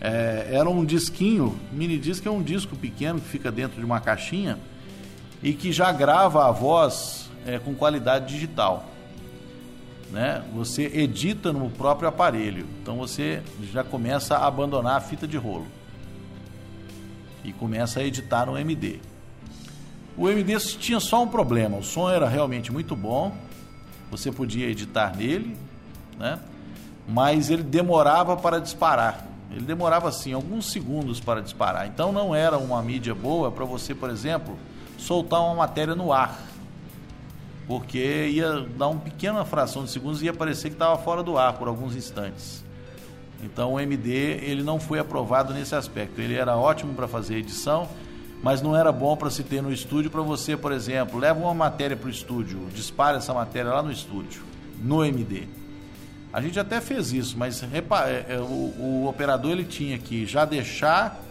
É, 0.00 0.50
era 0.52 0.68
um 0.68 0.84
disquinho, 0.84 1.58
mini 1.72 1.98
disc 1.98 2.24
é 2.26 2.30
um 2.30 2.42
disco 2.42 2.76
pequeno 2.76 3.20
que 3.20 3.28
fica 3.28 3.50
dentro 3.50 3.78
de 3.78 3.84
uma 3.86 4.00
caixinha 4.00 4.58
e 5.42 5.54
que 5.54 5.72
já 5.72 5.90
grava 5.90 6.46
a 6.46 6.50
voz 6.50 7.30
é, 7.46 7.58
com 7.58 7.74
qualidade 7.74 8.32
digital. 8.34 8.84
Né? 10.10 10.44
Você 10.54 10.84
edita 10.94 11.52
no 11.52 11.70
próprio 11.70 12.08
aparelho, 12.08 12.66
então 12.82 12.96
você 12.96 13.42
já 13.72 13.82
começa 13.82 14.36
a 14.36 14.46
abandonar 14.46 14.96
a 14.96 15.00
fita 15.00 15.26
de 15.26 15.38
rolo 15.38 15.66
e 17.42 17.52
começa 17.52 18.00
a 18.00 18.04
editar 18.04 18.46
no 18.46 18.58
MD. 18.58 19.00
O 20.16 20.28
MD 20.28 20.56
tinha 20.58 21.00
só 21.00 21.22
um 21.22 21.28
problema, 21.28 21.78
o 21.78 21.82
som 21.82 22.10
era 22.10 22.28
realmente 22.28 22.70
muito 22.70 22.94
bom, 22.94 23.34
você 24.10 24.30
podia 24.30 24.68
editar 24.68 25.16
nele, 25.16 25.56
né? 26.18 26.38
Mas 27.06 27.50
ele 27.50 27.62
demorava 27.62 28.36
para 28.36 28.60
disparar. 28.60 29.26
Ele 29.50 29.64
demorava 29.64 30.08
assim 30.08 30.32
alguns 30.32 30.72
segundos 30.72 31.20
para 31.20 31.40
disparar. 31.40 31.86
Então 31.86 32.10
não 32.10 32.34
era 32.34 32.58
uma 32.58 32.82
mídia 32.82 33.14
boa 33.14 33.52
para 33.52 33.64
você, 33.64 33.94
por 33.94 34.10
exemplo, 34.10 34.56
soltar 34.98 35.40
uma 35.40 35.54
matéria 35.54 35.94
no 35.94 36.12
ar. 36.12 36.40
Porque 37.66 38.28
ia 38.28 38.60
dar 38.76 38.88
uma 38.88 39.00
pequena 39.00 39.44
fração 39.44 39.84
de 39.84 39.90
segundos 39.90 40.20
e 40.20 40.26
ia 40.26 40.34
parecer 40.34 40.68
que 40.68 40.74
estava 40.74 40.98
fora 40.98 41.22
do 41.22 41.38
ar 41.38 41.54
por 41.54 41.68
alguns 41.68 41.94
instantes. 41.94 42.64
Então 43.42 43.74
o 43.74 43.80
MD 43.80 44.40
ele 44.42 44.62
não 44.62 44.80
foi 44.80 44.98
aprovado 44.98 45.54
nesse 45.54 45.74
aspecto. 45.74 46.20
Ele 46.20 46.34
era 46.34 46.56
ótimo 46.56 46.94
para 46.94 47.06
fazer 47.06 47.36
edição, 47.36 47.88
mas 48.42 48.60
não 48.60 48.76
era 48.76 48.90
bom 48.90 49.16
para 49.16 49.30
se 49.30 49.44
ter 49.44 49.62
no 49.62 49.72
estúdio 49.72 50.10
para 50.10 50.20
você, 50.20 50.56
por 50.56 50.72
exemplo, 50.72 51.18
leva 51.18 51.38
uma 51.38 51.54
matéria 51.54 51.96
para 51.96 52.08
o 52.08 52.10
estúdio, 52.10 52.66
dispara 52.74 53.18
essa 53.18 53.32
matéria 53.32 53.70
lá 53.72 53.82
no 53.82 53.92
estúdio, 53.92 54.42
no 54.82 55.04
MD. 55.04 55.46
A 56.34 56.40
gente 56.40 56.58
até 56.58 56.80
fez 56.80 57.12
isso, 57.12 57.38
mas 57.38 57.60
repa, 57.60 58.08
é, 58.08 58.26
é, 58.30 58.38
o, 58.40 58.42
o 58.42 59.06
operador 59.08 59.52
ele 59.52 59.62
tinha 59.64 59.96
que 59.96 60.26
já 60.26 60.44
deixar 60.44 61.22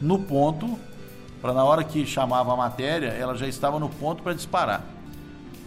no 0.00 0.18
ponto 0.18 0.76
para 1.40 1.52
na 1.52 1.62
hora 1.62 1.84
que 1.84 2.04
chamava 2.04 2.52
a 2.52 2.56
matéria, 2.56 3.06
ela 3.06 3.36
já 3.36 3.46
estava 3.46 3.78
no 3.78 3.88
ponto 3.88 4.20
para 4.20 4.32
disparar. 4.32 4.84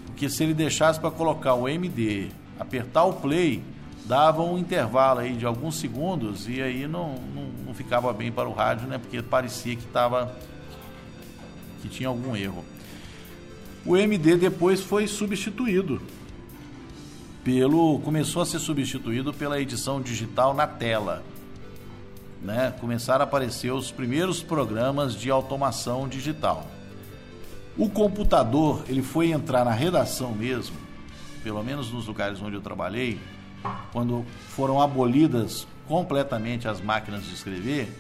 Porque 0.08 0.28
se 0.30 0.44
ele 0.44 0.54
deixasse 0.54 1.00
para 1.00 1.10
colocar 1.10 1.54
o 1.54 1.70
MD, 1.70 2.32
apertar 2.60 3.06
o 3.06 3.14
play, 3.14 3.64
dava 4.04 4.44
um 4.44 4.58
intervalo 4.58 5.22
aí 5.22 5.38
de 5.38 5.46
alguns 5.46 5.76
segundos 5.80 6.50
e 6.50 6.62
aí 6.62 6.86
não, 6.86 7.16
não, 7.34 7.44
não 7.68 7.74
ficava 7.74 8.12
bem 8.12 8.30
para 8.30 8.50
o 8.50 8.52
rádio, 8.52 8.90
né? 8.90 8.98
Porque 8.98 9.22
parecia 9.22 9.74
que 9.74 9.86
estava 9.86 10.36
que 11.82 11.88
tinha 11.88 12.10
algum 12.10 12.36
erro. 12.36 12.66
O 13.86 13.96
MD 13.96 14.36
depois 14.36 14.82
foi 14.82 15.08
substituído 15.08 16.02
pelo 17.44 18.00
começou 18.00 18.42
a 18.42 18.46
ser 18.46 18.60
substituído 18.60 19.34
pela 19.34 19.60
edição 19.60 20.02
digital 20.02 20.54
na 20.54 20.68
tela. 20.68 21.24
Né? 22.42 22.74
Começaram 22.80 23.22
a 23.22 23.28
aparecer 23.28 23.72
os 23.72 23.92
primeiros 23.92 24.42
programas 24.42 25.16
de 25.16 25.30
automação 25.30 26.08
digital. 26.08 26.68
O 27.78 27.90
computador, 27.90 28.84
ele 28.88 29.02
foi 29.02 29.32
entrar 29.32 29.64
na 29.64 29.72
redação 29.72 30.32
mesmo, 30.34 30.76
pelo 31.44 31.64
menos 31.64 31.92
nos 31.92 32.08
lugares 32.08 32.42
onde 32.42 32.56
eu 32.56 32.62
trabalhei, 32.62 33.20
quando 33.92 34.26
foram 34.50 34.82
abolidas 34.82 35.68
completamente 35.88 36.68
as 36.68 36.82
máquinas 36.82 37.24
de 37.24 37.34
escrever, 37.34 37.92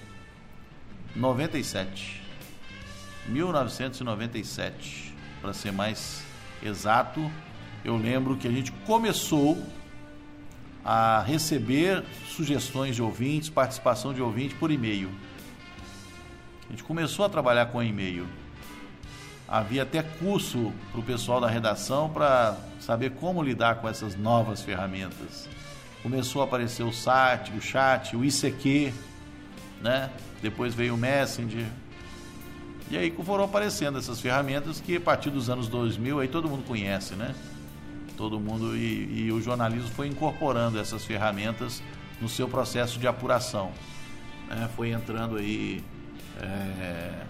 97. 1.16 2.22
1997, 3.28 5.16
para 5.42 5.54
ser 5.54 5.72
mais 5.72 6.24
exato, 6.64 7.32
eu 7.84 7.98
lembro 7.98 8.38
que 8.38 8.48
a 8.48 8.52
gente 8.52 8.72
começou 8.86 9.58
a 10.84 11.22
receber 11.22 12.04
sugestões 12.28 12.96
de 12.96 13.02
ouvintes, 13.02 13.50
participação 13.50 14.14
de 14.14 14.22
ouvintes 14.22 14.58
por 14.58 14.72
e-mail. 14.72 15.10
A 16.68 16.72
gente 16.72 16.84
começou 16.84 17.26
a 17.26 17.30
trabalhar 17.30 17.68
com 17.68 17.84
e-mail. 17.84 18.28
Havia 19.48 19.84
até 19.84 20.02
curso 20.02 20.72
para 20.92 21.02
o 21.02 21.04
pessoal 21.04 21.42
da 21.42 21.48
redação 21.50 22.10
para 22.10 22.58
saber 22.80 23.12
como 23.12 23.44
lidar 23.44 23.76
com 23.76 23.90
essas 23.90 24.16
novas 24.16 24.62
ferramentas. 24.62 25.50
Começou 26.02 26.42
a 26.42 26.46
aparecer 26.46 26.84
o 26.84 26.94
site, 26.94 27.52
o 27.52 27.62
chat, 27.62 28.16
o 28.16 28.24
ICQ, 28.24 28.94
né? 29.82 30.10
Depois 30.42 30.74
veio 30.74 30.96
o 30.96 30.98
Messenger. 30.98 31.66
E 32.90 32.98
aí 32.98 33.14
foram 33.24 33.44
aparecendo 33.44 33.98
essas 33.98 34.20
ferramentas 34.20 34.80
que 34.80 34.96
a 34.96 35.02
partir 35.02 35.30
dos 35.30 35.50
anos 35.50 35.68
2000 35.68 36.20
aí 36.20 36.28
todo 36.28 36.50
mundo 36.50 36.64
conhece, 36.66 37.14
né? 37.16 37.36
Todo 38.12 38.40
mundo 38.40 38.76
e, 38.76 39.26
e 39.26 39.32
o 39.32 39.42
jornalismo 39.42 39.90
foi 39.90 40.08
incorporando 40.08 40.80
essas 40.80 41.06
ferramentas 41.06 41.82
no 42.20 42.30
seu 42.30 42.48
processo 42.48 43.00
de 43.00 43.08
apuração. 43.08 43.72
Né? 44.48 44.70
Foi 44.76 44.92
entrando 44.92 45.38
aí 45.38 45.84
é, 46.40 47.24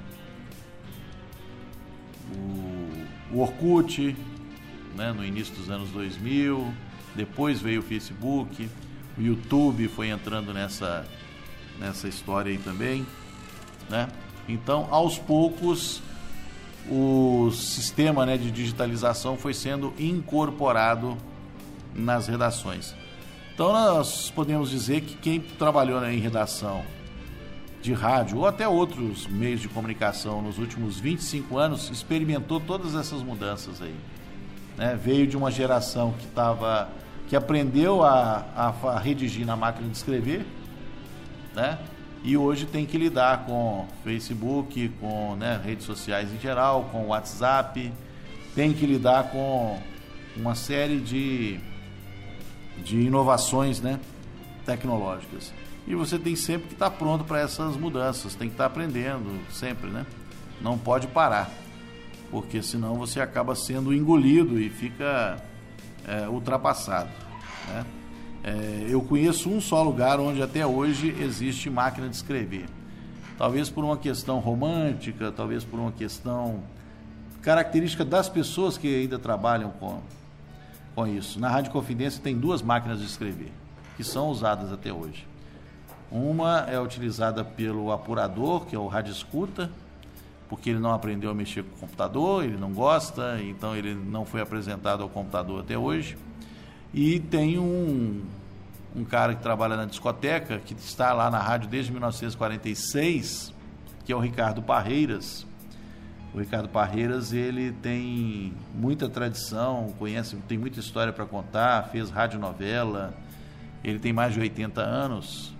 o, 2.35 3.35
o 3.35 3.39
Orkut, 3.39 4.15
né? 4.95 5.11
no 5.13 5.23
início 5.23 5.55
dos 5.55 5.69
anos 5.69 5.89
2000, 5.89 6.73
depois 7.15 7.61
veio 7.61 7.79
o 7.79 7.83
Facebook, 7.83 8.69
o 9.17 9.21
YouTube 9.21 9.87
foi 9.87 10.09
entrando 10.09 10.53
nessa, 10.53 11.05
nessa 11.79 12.07
história 12.07 12.51
aí 12.51 12.57
também. 12.57 13.05
Né? 13.89 14.07
Então, 14.47 14.87
aos 14.91 15.17
poucos, 15.17 16.01
o 16.89 17.51
sistema 17.51 18.25
né, 18.25 18.37
de 18.37 18.51
digitalização 18.51 19.37
foi 19.37 19.53
sendo 19.53 19.93
incorporado 19.99 21.17
nas 21.93 22.27
redações. 22.27 22.95
Então 23.53 23.71
nós 23.71 24.31
podemos 24.31 24.69
dizer 24.69 25.01
que 25.01 25.15
quem 25.15 25.39
trabalhou 25.39 25.99
né, 26.01 26.13
em 26.13 26.19
redação 26.19 26.83
de 27.81 27.93
rádio 27.93 28.37
ou 28.37 28.47
até 28.47 28.67
outros 28.67 29.27
meios 29.27 29.59
de 29.59 29.67
comunicação 29.67 30.41
nos 30.41 30.57
últimos 30.57 30.99
25 30.99 31.57
anos 31.57 31.89
experimentou 31.89 32.59
todas 32.59 32.95
essas 32.95 33.21
mudanças 33.21 33.81
aí. 33.81 33.95
Né? 34.77 34.99
Veio 35.01 35.27
de 35.27 35.35
uma 35.35 35.51
geração 35.51 36.13
que 36.13 36.25
estava 36.25 36.89
que 37.27 37.35
aprendeu 37.35 38.03
a, 38.03 38.45
a, 38.55 38.89
a 38.89 38.99
redigir 38.99 39.45
na 39.45 39.55
máquina 39.55 39.87
de 39.87 39.95
escrever, 39.95 40.45
né? 41.55 41.79
E 42.23 42.37
hoje 42.37 42.65
tem 42.65 42.85
que 42.85 42.97
lidar 42.97 43.45
com 43.45 43.87
Facebook, 44.03 44.89
com 44.99 45.35
né, 45.35 45.59
redes 45.63 45.85
sociais 45.85 46.31
em 46.31 46.39
geral, 46.39 46.89
com 46.91 47.07
WhatsApp, 47.07 47.91
tem 48.53 48.73
que 48.73 48.85
lidar 48.85 49.31
com 49.31 49.81
uma 50.35 50.53
série 50.53 50.99
de, 50.99 51.59
de 52.83 53.01
inovações 53.01 53.81
né, 53.81 53.99
tecnológicas. 54.65 55.51
E 55.87 55.95
você 55.95 56.19
tem 56.19 56.35
sempre 56.35 56.67
que 56.67 56.73
estar 56.73 56.91
pronto 56.91 57.23
para 57.23 57.39
essas 57.39 57.75
mudanças, 57.75 58.35
tem 58.35 58.47
que 58.47 58.53
estar 58.53 58.65
aprendendo 58.65 59.39
sempre, 59.51 59.89
né? 59.89 60.05
Não 60.61 60.77
pode 60.77 61.07
parar, 61.07 61.49
porque 62.29 62.61
senão 62.61 62.95
você 62.95 63.19
acaba 63.19 63.55
sendo 63.55 63.91
engolido 63.91 64.59
e 64.59 64.69
fica 64.69 65.43
é, 66.07 66.29
ultrapassado. 66.29 67.09
Né? 67.67 67.83
É, 68.43 68.87
eu 68.89 69.01
conheço 69.01 69.49
um 69.49 69.61
só 69.61 69.83
lugar 69.83 70.19
onde 70.19 70.41
até 70.41 70.65
hoje 70.65 71.15
existe 71.19 71.69
máquina 71.69 72.09
de 72.09 72.15
escrever. 72.15 72.65
Talvez 73.37 73.69
por 73.69 73.83
uma 73.83 73.97
questão 73.97 74.39
romântica, 74.39 75.31
talvez 75.31 75.63
por 75.63 75.79
uma 75.79 75.91
questão 75.91 76.61
característica 77.41 78.05
das 78.05 78.29
pessoas 78.29 78.77
que 78.77 79.01
ainda 79.01 79.17
trabalham 79.17 79.71
com, 79.71 79.99
com 80.95 81.07
isso. 81.07 81.39
Na 81.39 81.49
Rádio 81.49 81.71
Confidência 81.71 82.21
tem 82.21 82.37
duas 82.37 82.61
máquinas 82.61 82.99
de 82.99 83.05
escrever, 83.05 83.51
que 83.97 84.03
são 84.03 84.29
usadas 84.29 84.71
até 84.71 84.91
hoje. 84.93 85.27
Uma 86.11 86.65
é 86.67 86.79
utilizada 86.79 87.43
pelo 87.43 87.91
apurador, 87.91 88.65
que 88.65 88.75
é 88.75 88.79
o 88.79 88.87
rádio 88.87 89.11
escuta, 89.11 89.71
porque 90.49 90.69
ele 90.69 90.79
não 90.79 90.91
aprendeu 90.91 91.31
a 91.31 91.33
mexer 91.33 91.63
com 91.63 91.75
o 91.75 91.79
computador, 91.79 92.43
ele 92.43 92.57
não 92.57 92.73
gosta, 92.73 93.39
então 93.41 93.75
ele 93.75 93.95
não 93.95 94.25
foi 94.25 94.41
apresentado 94.41 95.01
ao 95.01 95.09
computador 95.09 95.61
até 95.61 95.77
hoje. 95.77 96.17
E 96.93 97.19
tem 97.19 97.57
um, 97.57 98.21
um 98.95 99.05
cara 99.05 99.33
que 99.33 99.41
trabalha 99.41 99.77
na 99.77 99.85
discoteca, 99.85 100.59
que 100.59 100.73
está 100.73 101.13
lá 101.13 101.31
na 101.31 101.39
rádio 101.39 101.69
desde 101.69 101.91
1946, 101.91 103.53
que 104.03 104.11
é 104.11 104.15
o 104.15 104.19
Ricardo 104.19 104.61
Parreiras. 104.61 105.45
O 106.33 106.39
Ricardo 106.39 106.67
Parreiras, 106.67 107.31
ele 107.31 107.71
tem 107.71 108.53
muita 108.73 109.07
tradição, 109.07 109.93
conhece, 109.97 110.35
tem 110.47 110.57
muita 110.57 110.79
história 110.79 111.13
para 111.13 111.25
contar, 111.25 111.89
fez 111.91 112.09
radionovela, 112.09 113.13
ele 113.83 113.99
tem 113.99 114.11
mais 114.11 114.33
de 114.33 114.39
80 114.39 114.81
anos, 114.81 115.53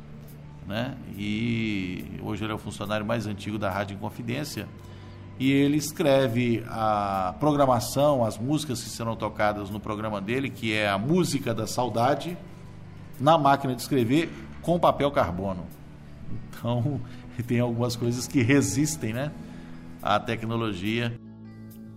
né? 0.67 0.95
E 1.17 2.19
hoje 2.21 2.43
ele 2.43 2.51
é 2.51 2.55
o 2.55 2.57
funcionário 2.57 3.05
mais 3.05 3.25
antigo 3.25 3.57
da 3.57 3.69
Rádio 3.69 3.95
Inconfidência 3.95 4.67
e 5.41 5.51
ele 5.51 5.75
escreve 5.75 6.63
a 6.67 7.33
programação, 7.39 8.23
as 8.23 8.37
músicas 8.37 8.83
que 8.83 8.89
serão 8.91 9.15
tocadas 9.15 9.71
no 9.71 9.79
programa 9.79 10.21
dele, 10.21 10.51
que 10.51 10.71
é 10.71 10.87
a 10.87 10.99
música 10.99 11.51
da 11.51 11.65
saudade, 11.65 12.37
na 13.19 13.39
máquina 13.39 13.73
de 13.73 13.81
escrever 13.81 14.29
com 14.61 14.77
papel 14.79 15.09
carbono. 15.09 15.65
Então, 16.47 17.01
tem 17.47 17.59
algumas 17.59 17.95
coisas 17.95 18.27
que 18.27 18.43
resistem, 18.43 19.13
né, 19.13 19.31
à 19.99 20.19
tecnologia. 20.19 21.11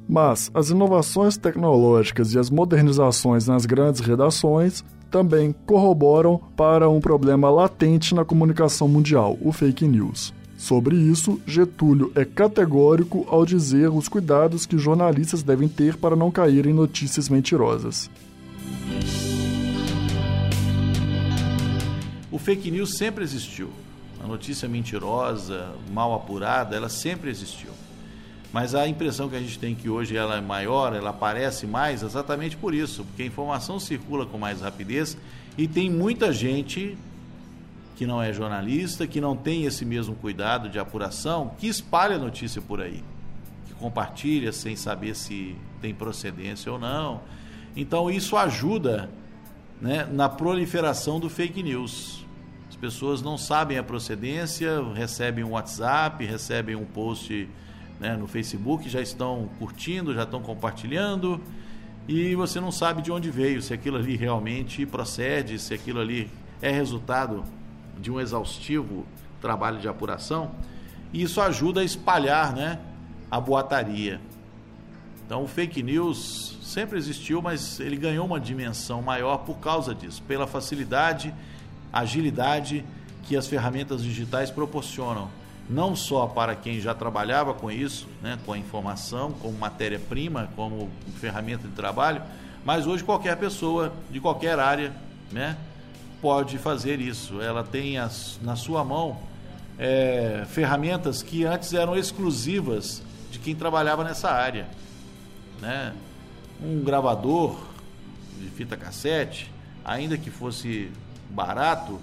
Mas 0.08 0.50
as 0.54 0.70
inovações 0.70 1.36
tecnológicas 1.36 2.32
e 2.32 2.38
as 2.38 2.48
modernizações 2.48 3.46
nas 3.46 3.66
grandes 3.66 4.00
redações 4.00 4.82
também 5.10 5.54
corroboram 5.66 6.40
para 6.56 6.88
um 6.88 6.98
problema 6.98 7.50
latente 7.50 8.14
na 8.14 8.24
comunicação 8.24 8.88
mundial, 8.88 9.36
o 9.42 9.52
fake 9.52 9.86
news. 9.86 10.32
Sobre 10.64 10.96
isso, 10.96 11.38
Getúlio 11.46 12.10
é 12.14 12.24
categórico 12.24 13.26
ao 13.28 13.44
dizer 13.44 13.90
os 13.90 14.08
cuidados 14.08 14.64
que 14.64 14.78
jornalistas 14.78 15.42
devem 15.42 15.68
ter 15.68 15.98
para 15.98 16.16
não 16.16 16.30
cair 16.30 16.64
em 16.64 16.72
notícias 16.72 17.28
mentirosas. 17.28 18.10
O 22.32 22.38
fake 22.38 22.70
news 22.70 22.96
sempre 22.96 23.22
existiu. 23.22 23.68
A 24.22 24.26
notícia 24.26 24.66
mentirosa, 24.66 25.70
mal 25.92 26.14
apurada, 26.14 26.74
ela 26.74 26.88
sempre 26.88 27.28
existiu. 27.28 27.72
Mas 28.50 28.74
a 28.74 28.88
impressão 28.88 29.28
que 29.28 29.36
a 29.36 29.40
gente 29.40 29.58
tem 29.58 29.74
que 29.74 29.90
hoje 29.90 30.16
ela 30.16 30.38
é 30.38 30.40
maior, 30.40 30.94
ela 30.94 31.10
aparece 31.10 31.66
mais 31.66 32.02
exatamente 32.02 32.56
por 32.56 32.72
isso, 32.72 33.04
porque 33.04 33.22
a 33.22 33.26
informação 33.26 33.78
circula 33.78 34.24
com 34.24 34.38
mais 34.38 34.62
rapidez 34.62 35.14
e 35.58 35.68
tem 35.68 35.90
muita 35.90 36.32
gente 36.32 36.96
que 37.96 38.06
não 38.06 38.22
é 38.22 38.32
jornalista, 38.32 39.06
que 39.06 39.20
não 39.20 39.36
tem 39.36 39.64
esse 39.64 39.84
mesmo 39.84 40.14
cuidado 40.16 40.68
de 40.68 40.78
apuração, 40.78 41.52
que 41.58 41.66
espalha 41.66 42.18
notícia 42.18 42.60
por 42.60 42.80
aí, 42.80 43.02
que 43.66 43.74
compartilha 43.74 44.52
sem 44.52 44.74
saber 44.74 45.14
se 45.14 45.56
tem 45.80 45.94
procedência 45.94 46.72
ou 46.72 46.78
não. 46.78 47.20
Então 47.76 48.10
isso 48.10 48.36
ajuda 48.36 49.10
né, 49.80 50.08
na 50.10 50.28
proliferação 50.28 51.20
do 51.20 51.30
fake 51.30 51.62
news. 51.62 52.24
As 52.68 52.76
pessoas 52.76 53.22
não 53.22 53.38
sabem 53.38 53.78
a 53.78 53.82
procedência, 53.82 54.82
recebem 54.94 55.44
um 55.44 55.50
WhatsApp, 55.50 56.24
recebem 56.24 56.74
um 56.74 56.84
post 56.84 57.48
né, 58.00 58.16
no 58.16 58.26
Facebook, 58.26 58.88
já 58.88 59.00
estão 59.00 59.48
curtindo, 59.58 60.12
já 60.12 60.24
estão 60.24 60.42
compartilhando 60.42 61.40
e 62.06 62.34
você 62.34 62.60
não 62.60 62.70
sabe 62.70 63.00
de 63.00 63.10
onde 63.10 63.30
veio, 63.30 63.62
se 63.62 63.72
aquilo 63.72 63.96
ali 63.96 64.16
realmente 64.16 64.84
procede, 64.84 65.58
se 65.58 65.72
aquilo 65.72 66.00
ali 66.00 66.30
é 66.60 66.70
resultado 66.70 67.44
de 68.00 68.10
um 68.10 68.20
exaustivo 68.20 69.06
trabalho 69.40 69.78
de 69.78 69.88
apuração, 69.88 70.50
e 71.12 71.22
isso 71.22 71.40
ajuda 71.40 71.80
a 71.80 71.84
espalhar 71.84 72.54
né, 72.54 72.78
a 73.30 73.40
boataria. 73.40 74.20
Então 75.26 75.42
o 75.42 75.48
fake 75.48 75.82
news 75.82 76.58
sempre 76.62 76.98
existiu, 76.98 77.40
mas 77.40 77.80
ele 77.80 77.96
ganhou 77.96 78.26
uma 78.26 78.40
dimensão 78.40 79.00
maior 79.00 79.38
por 79.38 79.56
causa 79.58 79.94
disso, 79.94 80.22
pela 80.22 80.46
facilidade, 80.46 81.32
agilidade 81.92 82.84
que 83.22 83.36
as 83.36 83.46
ferramentas 83.46 84.02
digitais 84.02 84.50
proporcionam, 84.50 85.30
não 85.68 85.96
só 85.96 86.26
para 86.26 86.54
quem 86.54 86.80
já 86.80 86.94
trabalhava 86.94 87.54
com 87.54 87.70
isso, 87.70 88.06
né, 88.22 88.38
com 88.44 88.52
a 88.52 88.58
informação, 88.58 89.32
como 89.32 89.56
matéria-prima, 89.56 90.50
como 90.54 90.90
ferramenta 91.20 91.66
de 91.66 91.74
trabalho, 91.74 92.20
Mas 92.64 92.86
hoje 92.86 93.04
qualquer 93.04 93.36
pessoa 93.36 93.92
de 94.10 94.18
qualquer 94.20 94.58
área, 94.58 94.90
né, 95.30 95.56
pode 96.24 96.56
fazer 96.56 97.00
isso. 97.02 97.42
Ela 97.42 97.62
tem 97.62 97.98
as, 97.98 98.40
na 98.40 98.56
sua 98.56 98.82
mão 98.82 99.18
é, 99.78 100.46
ferramentas 100.48 101.22
que 101.22 101.44
antes 101.44 101.74
eram 101.74 101.94
exclusivas 101.94 103.02
de 103.30 103.38
quem 103.38 103.54
trabalhava 103.54 104.02
nessa 104.02 104.30
área, 104.30 104.66
né? 105.60 105.92
Um 106.62 106.82
gravador 106.82 107.58
de 108.40 108.48
fita 108.48 108.74
cassete, 108.74 109.52
ainda 109.84 110.16
que 110.16 110.30
fosse 110.30 110.90
barato, 111.28 112.00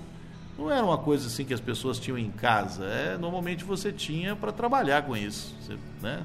não 0.56 0.70
era 0.70 0.86
uma 0.86 1.00
coisa 1.00 1.26
assim 1.26 1.44
que 1.44 1.56
as 1.56 1.60
pessoas 1.60 1.98
tinham 1.98 2.20
em 2.20 2.30
casa. 2.30 2.86
É, 2.86 3.18
normalmente 3.18 3.64
você 3.64 3.92
tinha 3.92 4.36
para 4.36 4.52
trabalhar 4.52 5.02
com 5.02 5.18
isso, 5.18 5.56
né? 6.00 6.24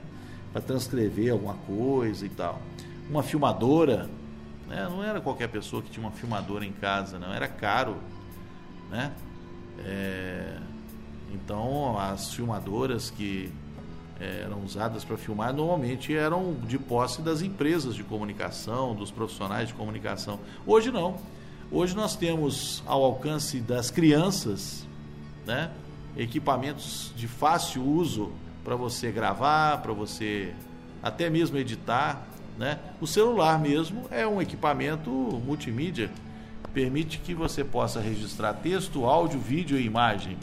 Para 0.52 0.60
transcrever 0.60 1.32
alguma 1.32 1.54
coisa 1.66 2.26
e 2.26 2.28
tal. 2.28 2.60
Uma 3.08 3.22
filmadora, 3.22 4.10
né? 4.68 4.86
Não 4.88 5.02
era 5.02 5.20
qualquer 5.20 5.48
pessoa 5.48 5.82
que 5.82 5.90
tinha 5.90 6.04
uma 6.04 6.12
filmadora 6.12 6.64
em 6.64 6.72
casa, 6.72 7.18
não. 7.18 7.32
Era 7.32 7.48
caro, 7.48 7.96
né? 8.90 9.12
É... 9.80 10.58
Então 11.32 11.98
as 11.98 12.32
filmadoras 12.32 13.10
que 13.10 13.52
é, 14.18 14.42
eram 14.44 14.62
usadas 14.62 15.04
para 15.04 15.16
filmar 15.16 15.52
normalmente 15.52 16.14
eram 16.14 16.54
de 16.66 16.78
posse 16.78 17.20
das 17.20 17.42
empresas 17.42 17.94
de 17.94 18.02
comunicação, 18.02 18.94
dos 18.94 19.10
profissionais 19.10 19.68
de 19.68 19.74
comunicação. 19.74 20.40
Hoje 20.66 20.90
não. 20.90 21.18
Hoje 21.70 21.94
nós 21.96 22.16
temos 22.16 22.82
ao 22.86 23.02
alcance 23.02 23.60
das 23.60 23.90
crianças, 23.90 24.86
né, 25.44 25.70
equipamentos 26.16 27.12
de 27.16 27.26
fácil 27.26 27.84
uso 27.84 28.32
para 28.64 28.76
você 28.76 29.10
gravar, 29.10 29.82
para 29.82 29.92
você 29.92 30.54
até 31.02 31.28
mesmo 31.28 31.56
editar, 31.58 32.26
né? 32.58 32.78
O 33.00 33.06
celular 33.06 33.58
mesmo 33.58 34.06
é 34.10 34.26
um 34.26 34.40
equipamento 34.40 35.10
multimídia, 35.10 36.10
permite 36.72 37.18
que 37.18 37.34
você 37.34 37.64
possa 37.64 38.00
registrar 38.00 38.54
texto, 38.54 39.04
áudio, 39.04 39.38
vídeo 39.40 39.78
e 39.78 39.84
imagem 39.84 40.36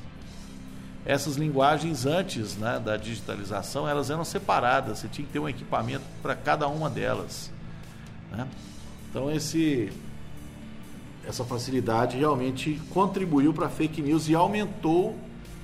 essas 1.06 1.36
linguagens 1.36 2.06
antes 2.06 2.56
né, 2.56 2.82
da 2.84 2.95
digitalização 2.95 3.88
elas 3.88 4.10
eram 4.10 4.23
separadas 4.23 4.99
você 4.99 5.08
tinha 5.08 5.28
que 5.28 5.34
ter 5.34 5.39
um 5.39 5.49
equipamento 5.49 6.04
para 6.21 6.36
cada 6.36 6.67
uma 6.67 6.89
delas 6.89 7.52
né? 8.32 8.47
então 9.10 9.30
esse 9.30 9.91
essa 11.28 11.43
facilidade 11.43 12.17
realmente 12.17 12.82
contribuiu 12.93 13.54
para 13.54 13.67
a 13.67 13.69
fake 13.69 14.02
news 14.02 14.28
e 14.30 14.36
aumentou 14.36 15.15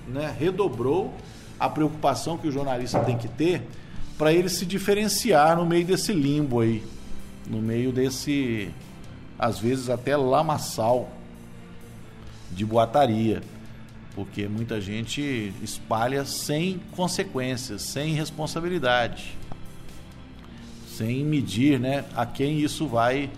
né, 0.07 0.33
redobrou 0.37 1.13
a 1.59 1.69
preocupação 1.69 2.37
que 2.37 2.47
o 2.47 2.51
jornalista 2.51 2.99
tem 2.99 3.17
que 3.17 3.27
ter 3.27 3.67
para 4.19 4.31
ele 4.31 4.49
se 4.49 4.67
diferenciar 4.67 5.57
no 5.57 5.65
meio 5.65 5.85
desse 5.85 6.13
limbo 6.13 6.59
aí 6.59 6.83
no 7.49 7.59
meio 7.59 7.91
desse 7.91 8.69
às 9.39 9.57
vezes 9.57 9.89
até 9.89 10.15
lamaçal 10.15 11.09
de 12.51 12.63
boataria 12.63 13.41
porque 14.19 14.49
muita 14.49 14.81
gente 14.81 15.53
espalha 15.63 16.25
sem 16.25 16.81
consequências, 16.91 17.83
sem 17.83 18.13
responsabilidade, 18.13 19.37
sem 20.87 21.23
medir 21.23 21.79
né, 21.79 22.03
a 22.13 22.25
quem 22.25 22.59
isso 22.59 22.85
vai 22.85 23.29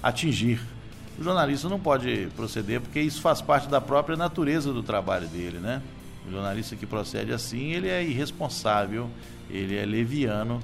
atingir. 0.00 0.60
O 1.18 1.24
jornalista 1.24 1.68
não 1.68 1.80
pode 1.80 2.28
proceder 2.36 2.80
porque 2.80 3.00
isso 3.00 3.20
faz 3.20 3.42
parte 3.42 3.68
da 3.68 3.80
própria 3.80 4.16
natureza 4.16 4.72
do 4.72 4.80
trabalho 4.80 5.26
dele, 5.26 5.58
né? 5.58 5.82
O 6.28 6.30
jornalista 6.30 6.76
que 6.76 6.86
procede 6.86 7.32
assim, 7.32 7.72
ele 7.72 7.88
é 7.88 8.04
irresponsável, 8.04 9.10
ele 9.50 9.76
é 9.76 9.84
leviano, 9.84 10.60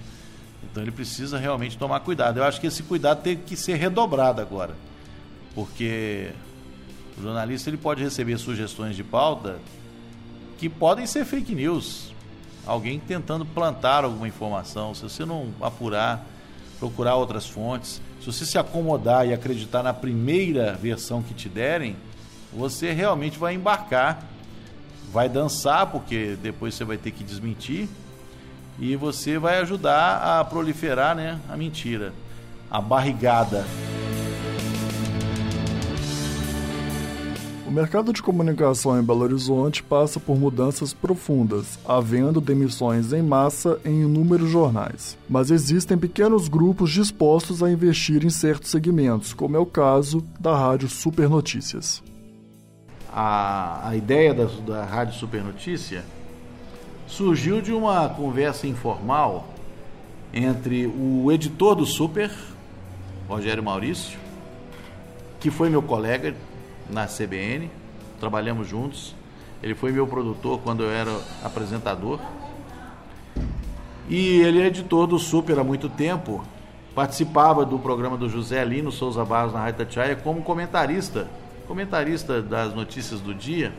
então 0.62 0.82
ele 0.82 0.92
precisa 0.92 1.38
realmente 1.38 1.76
tomar 1.76 2.00
cuidado. 2.00 2.38
Eu 2.38 2.44
acho 2.44 2.60
que 2.60 2.66
esse 2.66 2.82
cuidado 2.82 3.22
tem 3.22 3.36
que 3.36 3.56
ser 3.56 3.74
redobrado 3.74 4.40
agora, 4.40 4.74
porque 5.54 6.30
o 7.18 7.22
jornalista 7.22 7.70
ele 7.70 7.76
pode 7.76 8.02
receber 8.02 8.38
sugestões 8.38 8.96
de 8.96 9.04
pauta 9.04 9.58
que 10.58 10.68
podem 10.68 11.06
ser 11.06 11.24
fake 11.24 11.54
news. 11.54 12.12
Alguém 12.66 12.98
tentando 12.98 13.44
plantar 13.44 14.04
alguma 14.04 14.26
informação. 14.26 14.94
Se 14.94 15.02
você 15.02 15.24
não 15.24 15.48
apurar, 15.60 16.26
procurar 16.78 17.16
outras 17.16 17.46
fontes, 17.46 18.00
se 18.20 18.26
você 18.26 18.46
se 18.46 18.56
acomodar 18.56 19.28
e 19.28 19.34
acreditar 19.34 19.82
na 19.82 19.92
primeira 19.92 20.72
versão 20.72 21.22
que 21.22 21.34
te 21.34 21.48
derem, 21.48 21.94
você 22.52 22.92
realmente 22.92 23.38
vai 23.38 23.54
embarcar, 23.54 24.24
vai 25.12 25.28
dançar, 25.28 25.88
porque 25.90 26.36
depois 26.42 26.74
você 26.74 26.84
vai 26.84 26.96
ter 26.96 27.10
que 27.10 27.22
desmentir, 27.22 27.88
e 28.78 28.96
você 28.96 29.38
vai 29.38 29.58
ajudar 29.58 30.40
a 30.40 30.44
proliferar 30.44 31.14
né, 31.14 31.38
a 31.48 31.56
mentira, 31.56 32.12
a 32.70 32.80
barrigada. 32.80 33.64
mercado 37.74 38.12
de 38.12 38.22
comunicação 38.22 38.98
em 38.98 39.02
Belo 39.02 39.22
Horizonte 39.22 39.82
passa 39.82 40.20
por 40.20 40.38
mudanças 40.38 40.94
profundas, 40.94 41.76
havendo 41.84 42.40
demissões 42.40 43.12
em 43.12 43.20
massa 43.20 43.80
em 43.84 44.02
inúmeros 44.02 44.48
jornais. 44.48 45.18
Mas 45.28 45.50
existem 45.50 45.98
pequenos 45.98 46.46
grupos 46.46 46.92
dispostos 46.92 47.64
a 47.64 47.70
investir 47.70 48.24
em 48.24 48.30
certos 48.30 48.70
segmentos, 48.70 49.32
como 49.32 49.56
é 49.56 49.58
o 49.58 49.66
caso 49.66 50.24
da 50.38 50.56
Rádio 50.56 50.88
Super 50.88 51.28
Notícias. 51.28 52.00
A, 53.12 53.88
a 53.88 53.96
ideia 53.96 54.32
da, 54.32 54.44
da 54.44 54.84
Rádio 54.84 55.14
Super 55.14 55.42
Notícia 55.42 56.04
surgiu 57.14 57.60
de 57.60 57.72
uma 57.72 58.08
conversa 58.08 58.66
informal 58.66 59.46
entre 60.32 60.86
o 60.86 61.30
editor 61.30 61.76
do 61.76 61.86
Super, 61.86 62.28
Rogério 63.28 63.62
Maurício, 63.62 64.18
que 65.38 65.48
foi 65.48 65.70
meu 65.70 65.80
colega 65.80 66.34
na 66.90 67.06
CBN, 67.06 67.70
trabalhamos 68.18 68.66
juntos. 68.66 69.14
Ele 69.62 69.76
foi 69.76 69.92
meu 69.92 70.08
produtor 70.08 70.58
quando 70.64 70.82
eu 70.82 70.90
era 70.90 71.16
apresentador. 71.42 72.18
E 74.08 74.40
ele 74.40 74.60
é 74.60 74.66
editor 74.66 75.06
do 75.06 75.18
Super 75.18 75.60
há 75.60 75.64
muito 75.64 75.88
tempo. 75.88 76.44
Participava 76.96 77.64
do 77.64 77.78
programa 77.78 78.16
do 78.16 78.28
José 78.28 78.62
Lino 78.64 78.90
Souza 78.90 79.24
Barros 79.24 79.52
na 79.52 79.60
Rádio 79.60 79.86
Tatiaia 79.86 80.16
como 80.16 80.42
comentarista, 80.42 81.28
comentarista 81.68 82.42
das 82.42 82.74
notícias 82.74 83.20
do 83.20 83.32
dia. 83.32 83.72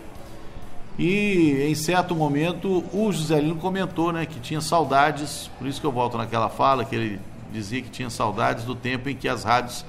E 0.97 1.65
em 1.69 1.75
certo 1.75 2.15
momento 2.15 2.84
o 2.93 3.12
José 3.12 3.39
Lino 3.39 3.55
comentou 3.55 4.13
né, 4.13 4.25
que 4.25 4.39
tinha 4.39 4.62
saudades, 4.62 5.49
por 5.58 5.67
isso 5.67 5.81
que 5.81 5.88
eu 5.88 5.91
volto 5.91 6.17
naquela 6.17 6.49
fala, 6.49 6.86
que 6.86 6.95
ele 6.95 7.19
dizia 7.51 7.81
que 7.81 7.89
tinha 7.89 8.10
saudades 8.10 8.63
do 8.63 8.75
tempo 8.75 9.10
em 9.10 9.15
que 9.15 9.27
as 9.27 9.43
rádios, 9.43 9.86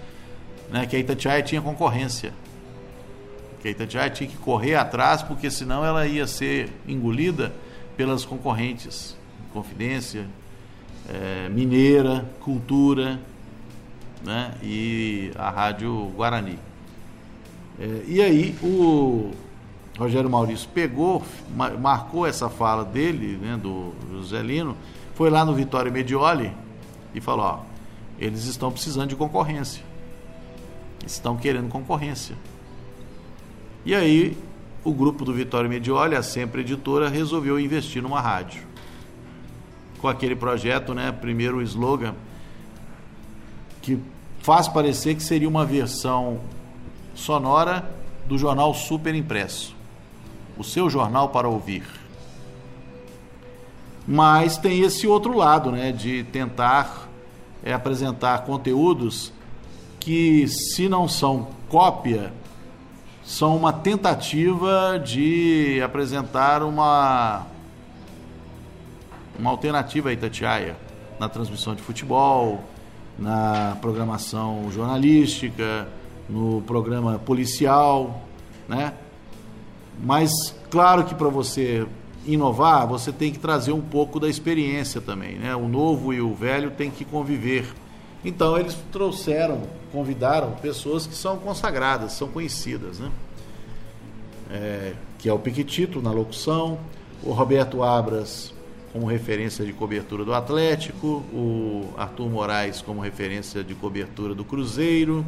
né, 0.71 0.87
que 0.87 0.97
a 0.97 0.99
Itatiaia 0.99 1.43
tinha 1.43 1.63
concorrência 1.63 2.33
que 3.67 3.69
a 3.69 3.71
Itatiaia 3.73 4.11
tinha 4.11 4.29
que 4.29 4.37
correr 4.37 4.77
atrás, 4.77 5.23
porque 5.23 5.51
senão 5.51 5.85
ela 5.85 6.07
ia 6.07 6.27
ser 6.27 6.71
engolida 6.87 7.53
pelas 7.97 8.25
concorrentes. 8.25 9.17
Confidência, 9.53 10.27
é, 11.09 11.49
Mineira, 11.49 12.25
Cultura 12.41 13.19
né, 14.25 14.55
e 14.63 15.33
a 15.35 15.51
Rádio 15.51 16.13
Guarani. 16.15 16.59
É, 17.81 18.03
e 18.07 18.23
aí 18.23 18.55
o 18.63 19.33
Rogério 19.99 20.29
Maurício 20.29 20.69
pegou, 20.75 21.23
marcou 21.81 22.27
essa 22.27 22.51
fala 22.51 22.85
dele, 22.85 23.39
né, 23.39 23.57
do 23.57 23.95
José 24.13 24.43
Lino, 24.43 24.77
foi 25.15 25.31
lá 25.31 25.45
no 25.45 25.55
Vitória 25.55 25.91
Medioli 25.91 26.53
e 27.15 27.21
falou, 27.21 27.47
ó, 27.47 27.61
eles 28.19 28.45
estão 28.45 28.71
precisando 28.71 29.09
de 29.09 29.17
concorrência. 29.17 29.83
Estão 31.07 31.37
querendo 31.37 31.69
concorrência. 31.69 32.37
E 33.85 33.95
aí 33.95 34.37
o 34.85 34.93
grupo 34.93 35.25
do 35.25 35.33
Vitória 35.33 35.69
Medioli, 35.69 36.15
a 36.15 36.23
Sempre 36.23 36.61
Editora, 36.61 37.09
resolveu 37.09 37.59
investir 37.59 38.03
numa 38.03 38.21
rádio. 38.21 38.63
Com 40.01 40.09
aquele 40.09 40.37
projeto, 40.37 40.95
né, 40.95 41.11
primeiro 41.11 41.59
o 41.59 41.63
slogan, 41.63 42.15
que 43.81 43.99
faz 44.41 44.69
parecer 44.69 45.15
que 45.15 45.23
seria 45.23 45.49
uma 45.49 45.65
versão 45.65 46.41
sonora 47.15 47.91
do 48.27 48.37
jornal 48.37 48.75
Super 48.75 49.15
Impresso. 49.15 49.76
O 50.57 50.65
seu 50.65 50.89
jornal 50.89 51.29
para 51.29 51.49
ouvir. 51.49 51.85
Mas 54.07 54.57
tem 54.57 54.81
esse 54.81 55.07
outro 55.07 55.37
lado, 55.37 55.73
né, 55.73 55.93
de 55.93 56.25
tentar 56.25 57.09
é, 57.63 57.73
apresentar 57.73 58.45
conteúdos 58.45 59.33
que, 59.99 60.47
se 60.47 60.89
não 60.89 61.09
são 61.09 61.49
cópia 61.69 62.33
são 63.27 63.57
uma 63.57 63.73
tentativa 63.73 65.03
de 65.05 65.83
apresentar 65.85 66.63
uma, 66.63 67.45
uma 69.37 69.51
alternativa 69.51 70.11
à 70.11 70.13
Itatiaia 70.13 70.77
na 71.19 71.29
transmissão 71.29 71.75
de 71.75 71.83
futebol, 71.83 72.63
na 73.19 73.77
programação 73.81 74.71
jornalística, 74.71 75.89
no 76.29 76.63
programa 76.63 77.19
policial, 77.19 78.23
né? 78.69 78.93
Mas 80.03 80.55
claro 80.71 81.05
que 81.05 81.15
para 81.15 81.29
você 81.29 81.87
inovar, 82.27 82.87
você 82.87 83.13
tem 83.13 83.33
que 83.33 83.39
trazer 83.39 83.73
um 83.73 83.81
pouco 83.81 84.19
da 84.19 84.29
experiência 84.29 85.01
também, 85.01 85.37
né? 85.37 85.55
O 85.55 85.69
novo 85.69 86.13
e 86.13 86.21
o 86.21 86.35
velho 86.35 86.71
têm 86.73 86.91
que 86.91 87.05
conviver 87.05 87.67
Então 88.25 88.59
eles 88.59 88.77
trouxeram, 88.91 89.63
convidaram 89.93 90.53
pessoas 90.53 91.07
que 91.07 91.15
são 91.15 91.39
consagradas, 91.39 92.13
são 92.13 92.29
conhecidas, 92.29 92.99
né? 92.99 93.11
É, 94.51 94.93
que 95.19 95.29
é 95.29 95.33
o 95.33 95.39
Piquetito 95.39 96.01
na 96.01 96.11
locução, 96.11 96.79
o 97.23 97.33
Roberto 97.33 97.83
Abras 97.83 98.53
como 98.93 99.07
referência 99.07 99.65
de 99.65 99.73
cobertura 99.73 100.25
do 100.25 100.33
Atlético, 100.33 101.23
o 101.33 101.93
Arthur 101.97 102.31
Moraes 102.31 102.81
como 102.81 103.01
referência 103.01 103.63
de 103.63 103.75
cobertura 103.75 104.35
do 104.35 104.45
Cruzeiro 104.45 105.25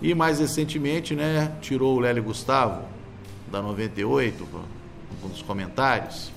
e 0.00 0.14
mais 0.14 0.38
recentemente, 0.38 1.14
né, 1.14 1.52
tirou 1.60 1.96
o 1.96 2.00
Lélio 2.00 2.22
Gustavo 2.22 2.97
da 3.50 3.62
98 3.62 4.46
um 5.24 5.28
dos 5.28 5.42
comentários, 5.42 6.30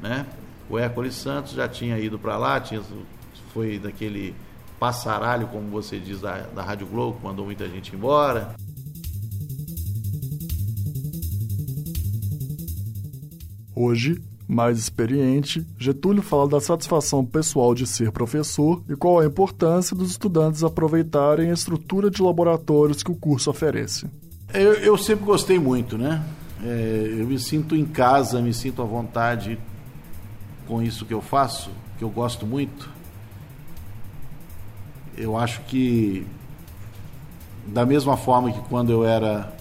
né? 0.00 0.26
O 0.68 0.78
Hércules 0.78 1.14
Santos 1.14 1.52
já 1.52 1.68
tinha 1.68 1.98
ido 1.98 2.18
para 2.18 2.36
lá, 2.36 2.60
tinha, 2.60 2.82
foi 3.52 3.78
daquele 3.78 4.34
passaralho, 4.78 5.48
como 5.48 5.68
você 5.68 5.98
diz, 5.98 6.20
da, 6.20 6.42
da 6.42 6.62
Rádio 6.62 6.86
Globo, 6.86 7.18
mandou 7.22 7.44
muita 7.44 7.68
gente 7.68 7.94
embora. 7.94 8.54
Hoje, 13.74 14.22
mais 14.46 14.78
experiente, 14.78 15.66
Getúlio 15.78 16.22
fala 16.22 16.48
da 16.48 16.60
satisfação 16.60 17.24
pessoal 17.24 17.74
de 17.74 17.86
ser 17.86 18.10
professor 18.10 18.82
e 18.88 18.96
qual 18.96 19.20
a 19.20 19.26
importância 19.26 19.96
dos 19.96 20.10
estudantes 20.10 20.64
aproveitarem 20.64 21.50
a 21.50 21.54
estrutura 21.54 22.10
de 22.10 22.22
laboratórios 22.22 23.02
que 23.02 23.10
o 23.10 23.16
curso 23.16 23.50
oferece. 23.50 24.10
Eu, 24.52 24.72
eu 24.74 24.96
sempre 24.96 25.26
gostei 25.26 25.58
muito, 25.58 25.98
né? 25.98 26.24
É, 26.64 27.16
eu 27.18 27.26
me 27.26 27.38
sinto 27.38 27.76
em 27.76 27.84
casa, 27.84 28.40
me 28.40 28.54
sinto 28.54 28.80
à 28.80 28.84
vontade 28.86 29.58
com 30.66 30.82
isso 30.82 31.04
que 31.04 31.12
eu 31.12 31.20
faço, 31.20 31.70
que 31.98 32.02
eu 32.02 32.08
gosto 32.08 32.46
muito. 32.46 32.88
Eu 35.14 35.36
acho 35.36 35.60
que, 35.62 36.26
da 37.66 37.84
mesma 37.84 38.16
forma 38.16 38.50
que 38.50 38.60
quando 38.70 38.90
eu 38.90 39.04
era 39.04 39.52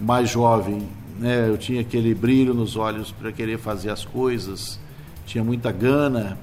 mais 0.00 0.30
jovem, 0.30 0.88
né, 1.18 1.46
eu 1.46 1.58
tinha 1.58 1.82
aquele 1.82 2.14
brilho 2.14 2.54
nos 2.54 2.76
olhos 2.76 3.12
para 3.12 3.30
querer 3.30 3.58
fazer 3.58 3.90
as 3.90 4.06
coisas, 4.06 4.80
tinha 5.26 5.44
muita 5.44 5.70
gana. 5.70 6.38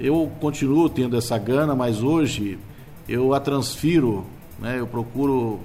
Eu 0.00 0.32
continuo 0.40 0.88
tendo 0.88 1.18
essa 1.18 1.36
gana, 1.36 1.74
mas 1.74 2.02
hoje 2.02 2.58
eu 3.06 3.34
a 3.34 3.40
transfiro, 3.40 4.24
né, 4.58 4.80
eu 4.80 4.86
procuro 4.86 5.60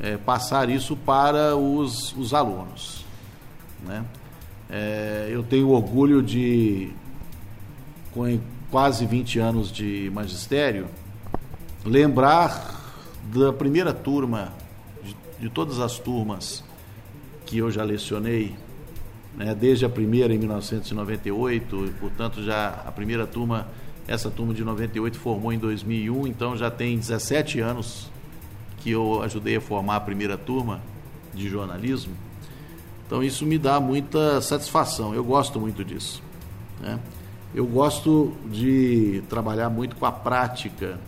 é, 0.00 0.16
passar 0.16 0.70
isso 0.70 0.96
para 0.96 1.54
os, 1.56 2.16
os 2.16 2.32
alunos. 2.32 3.04
Né? 3.84 4.04
É, 4.68 5.28
eu 5.30 5.42
tenho 5.42 5.68
orgulho 5.68 6.22
de, 6.22 6.90
com 8.12 8.40
quase 8.70 9.04
20 9.04 9.38
anos 9.38 9.70
de 9.70 10.10
magistério, 10.14 10.86
lembrar 11.84 12.78
da 13.34 13.52
primeira 13.52 13.92
turma, 13.92 14.52
de, 15.02 15.16
de 15.40 15.48
todas 15.50 15.78
as 15.80 15.98
turmas 15.98 16.64
que 17.44 17.58
eu 17.58 17.70
já 17.70 17.82
lecionei, 17.82 18.54
né, 19.36 19.54
desde 19.54 19.84
a 19.84 19.88
primeira 19.88 20.32
em 20.32 20.38
1998, 20.38 21.86
e, 21.86 21.90
portanto 21.90 22.42
já 22.42 22.68
a 22.86 22.92
primeira 22.92 23.26
turma, 23.26 23.68
essa 24.06 24.30
turma 24.30 24.54
de 24.54 24.64
98 24.64 25.18
formou 25.18 25.52
em 25.52 25.58
2001, 25.58 26.26
então 26.26 26.56
já 26.56 26.70
tem 26.70 26.96
17 26.96 27.60
anos 27.60 28.10
que 28.80 28.90
eu 28.90 29.22
ajudei 29.22 29.56
a 29.56 29.60
formar 29.60 29.96
a 29.96 30.00
primeira 30.00 30.36
turma 30.36 30.80
de 31.32 31.48
jornalismo. 31.48 32.12
Então 33.06 33.22
isso 33.22 33.46
me 33.46 33.58
dá 33.58 33.78
muita 33.78 34.40
satisfação, 34.40 35.14
eu 35.14 35.22
gosto 35.22 35.60
muito 35.60 35.84
disso. 35.84 36.22
Né? 36.80 36.98
Eu 37.54 37.66
gosto 37.66 38.32
de 38.46 39.22
trabalhar 39.28 39.68
muito 39.68 39.96
com 39.96 40.06
a 40.06 40.12
prática 40.12 40.98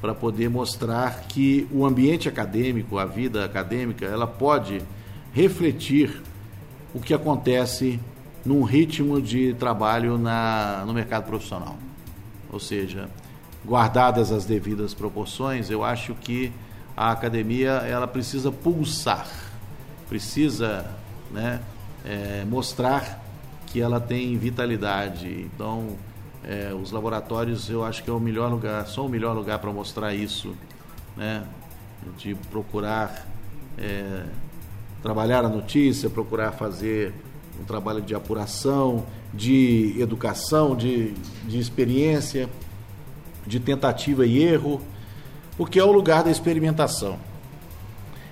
para 0.00 0.14
poder 0.14 0.48
mostrar 0.48 1.20
que 1.28 1.68
o 1.70 1.84
ambiente 1.84 2.28
acadêmico, 2.28 2.98
a 2.98 3.04
vida 3.04 3.44
acadêmica, 3.44 4.06
ela 4.06 4.26
pode 4.26 4.82
refletir 5.32 6.22
o 6.94 7.00
que 7.00 7.14
acontece 7.14 8.00
num 8.44 8.62
ritmo 8.62 9.20
de 9.20 9.54
trabalho 9.54 10.18
na, 10.18 10.82
no 10.86 10.92
mercado 10.92 11.26
profissional. 11.26 11.76
Ou 12.50 12.58
seja, 12.58 13.08
guardadas 13.64 14.32
as 14.32 14.44
devidas 14.44 14.94
proporções, 14.94 15.70
eu 15.70 15.84
acho 15.84 16.14
que 16.14 16.50
a 16.96 17.10
academia 17.12 17.70
ela 17.70 18.06
precisa 18.06 18.50
pulsar, 18.50 19.28
precisa 20.08 20.86
né, 21.30 21.60
é, 22.04 22.44
mostrar 22.44 23.24
que 23.66 23.80
ela 23.80 24.00
tem 24.00 24.36
vitalidade. 24.36 25.48
Então, 25.54 25.96
é, 26.44 26.72
os 26.74 26.90
laboratórios 26.90 27.70
eu 27.70 27.84
acho 27.84 28.02
que 28.02 28.10
é 28.10 28.12
o 28.12 28.20
melhor 28.20 28.50
lugar, 28.50 28.86
são 28.86 29.06
o 29.06 29.08
melhor 29.08 29.34
lugar 29.34 29.58
para 29.58 29.72
mostrar 29.72 30.14
isso, 30.14 30.54
né, 31.16 31.44
de 32.16 32.34
procurar 32.34 33.26
é, 33.78 34.24
trabalhar 35.02 35.44
a 35.44 35.48
notícia, 35.48 36.10
procurar 36.10 36.52
fazer 36.52 37.14
um 37.60 37.64
trabalho 37.64 38.02
de 38.02 38.14
apuração, 38.14 39.06
de 39.32 39.94
educação, 39.98 40.76
de, 40.76 41.12
de 41.46 41.58
experiência, 41.58 42.48
de 43.46 43.58
tentativa 43.60 44.26
e 44.26 44.42
erro 44.42 44.80
porque 45.60 45.78
é 45.78 45.84
o 45.84 45.92
lugar 45.92 46.24
da 46.24 46.30
experimentação. 46.30 47.18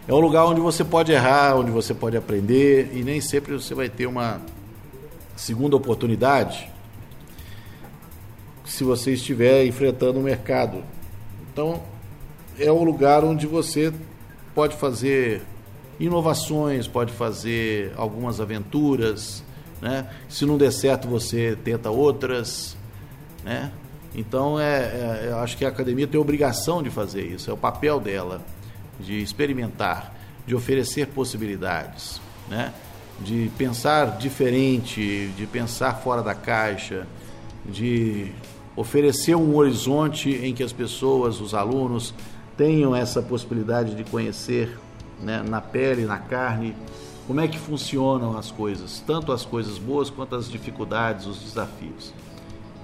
É 0.08 0.12
o 0.14 0.18
lugar 0.18 0.46
onde 0.46 0.62
você 0.62 0.82
pode 0.82 1.12
errar, 1.12 1.56
onde 1.56 1.70
você 1.70 1.92
pode 1.92 2.16
aprender 2.16 2.90
e 2.94 3.02
nem 3.02 3.20
sempre 3.20 3.52
você 3.52 3.74
vai 3.74 3.90
ter 3.90 4.06
uma 4.06 4.40
segunda 5.36 5.76
oportunidade 5.76 6.70
se 8.64 8.82
você 8.82 9.12
estiver 9.12 9.66
enfrentando 9.66 10.18
o 10.18 10.22
mercado. 10.22 10.82
Então, 11.52 11.82
é 12.58 12.72
o 12.72 12.82
lugar 12.82 13.22
onde 13.22 13.46
você 13.46 13.92
pode 14.54 14.74
fazer 14.76 15.42
inovações, 16.00 16.88
pode 16.88 17.12
fazer 17.12 17.92
algumas 17.94 18.40
aventuras, 18.40 19.44
né? 19.82 20.08
Se 20.30 20.46
não 20.46 20.56
der 20.56 20.72
certo, 20.72 21.06
você 21.06 21.58
tenta 21.62 21.90
outras, 21.90 22.74
né? 23.44 23.70
Então, 24.14 24.58
é, 24.58 24.78
é, 24.78 25.26
eu 25.30 25.38
acho 25.38 25.56
que 25.56 25.64
a 25.64 25.68
academia 25.68 26.06
tem 26.06 26.18
a 26.18 26.20
obrigação 26.20 26.82
de 26.82 26.90
fazer 26.90 27.22
isso, 27.22 27.50
é 27.50 27.52
o 27.52 27.56
papel 27.56 28.00
dela, 28.00 28.40
de 28.98 29.22
experimentar, 29.22 30.14
de 30.46 30.54
oferecer 30.54 31.08
possibilidades, 31.08 32.20
né? 32.48 32.72
de 33.20 33.50
pensar 33.58 34.16
diferente, 34.16 35.28
de 35.36 35.46
pensar 35.46 35.94
fora 35.94 36.22
da 36.22 36.34
caixa, 36.34 37.06
de 37.66 38.32
oferecer 38.76 39.34
um 39.34 39.56
horizonte 39.56 40.30
em 40.30 40.54
que 40.54 40.62
as 40.62 40.72
pessoas, 40.72 41.40
os 41.40 41.52
alunos, 41.52 42.14
tenham 42.56 42.94
essa 42.94 43.20
possibilidade 43.20 43.94
de 43.94 44.04
conhecer 44.04 44.78
né, 45.20 45.42
na 45.46 45.60
pele, 45.60 46.04
na 46.04 46.18
carne, 46.18 46.74
como 47.26 47.40
é 47.40 47.48
que 47.48 47.58
funcionam 47.58 48.38
as 48.38 48.50
coisas, 48.50 49.02
tanto 49.06 49.32
as 49.32 49.44
coisas 49.44 49.78
boas 49.78 50.08
quanto 50.08 50.34
as 50.34 50.50
dificuldades, 50.50 51.26
os 51.26 51.40
desafios. 51.40 52.14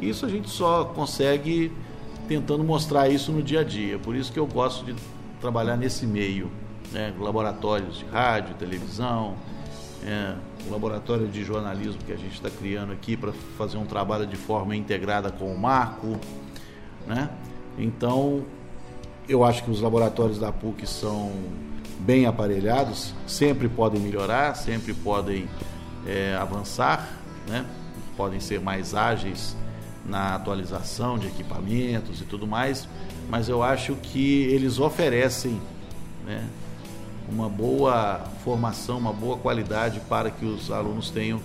Isso 0.01 0.27
a 0.27 0.29
gente 0.29 0.51
só 0.51 0.85
consegue 0.85 1.73
tentando 2.29 2.65
mostrar 2.65 3.09
isso 3.09 3.33
no 3.33 3.43
dia 3.43 3.61
a 3.61 3.65
dia. 3.65 3.99
Por 3.99 4.15
isso 4.15 4.33
que 4.33 4.39
eu 4.39 4.47
gosto 4.47 4.85
de 4.85 4.95
trabalhar 5.41 5.77
nesse 5.77 6.07
meio, 6.07 6.51
né? 6.93 7.13
laboratórios 7.19 7.99
de 7.99 8.05
rádio, 8.07 8.55
televisão, 8.55 9.35
é, 10.05 10.35
o 10.67 10.73
laboratório 10.73 11.29
de 11.29 11.45
jornalismo 11.45 11.99
que 12.05 12.13
a 12.13 12.17
gente 12.17 12.35
está 12.35 12.51
criando 12.51 12.93
aqui 12.93 13.17
para 13.17 13.33
fazer 13.57 13.77
um 13.77 13.87
trabalho 13.87 14.27
de 14.27 14.37
forma 14.37 14.75
integrada 14.75 15.31
com 15.31 15.53
o 15.53 15.59
Marco, 15.59 16.19
né? 17.07 17.31
Então, 17.79 18.45
eu 19.29 19.45
acho 19.45 19.65
que 19.65 19.71
os 19.71 19.81
laboratórios 19.81 20.39
da 20.39 20.53
PUC 20.53 20.87
são 20.87 21.33
bem 22.01 22.27
aparelhados, 22.27 23.15
sempre 23.27 23.69
podem 23.69 24.01
melhorar, 24.01 24.55
sempre 24.55 24.93
podem 24.93 25.49
é, 26.07 26.35
avançar, 26.35 27.09
né? 27.49 27.65
podem 28.17 28.39
ser 28.39 28.61
mais 28.61 28.95
ágeis 28.95 29.57
na 30.07 30.35
atualização 30.35 31.19
de 31.19 31.27
equipamentos 31.27 32.21
e 32.21 32.25
tudo 32.25 32.47
mais, 32.47 32.89
mas 33.29 33.49
eu 33.49 33.63
acho 33.63 33.95
que 33.97 34.43
eles 34.45 34.79
oferecem 34.79 35.61
né, 36.27 36.47
uma 37.29 37.49
boa 37.49 38.25
formação, 38.45 38.99
uma 38.99 39.13
boa 39.13 39.37
qualidade 39.37 40.01
para 40.09 40.31
que 40.31 40.45
os 40.45 40.71
alunos 40.71 41.11
tenham 41.11 41.41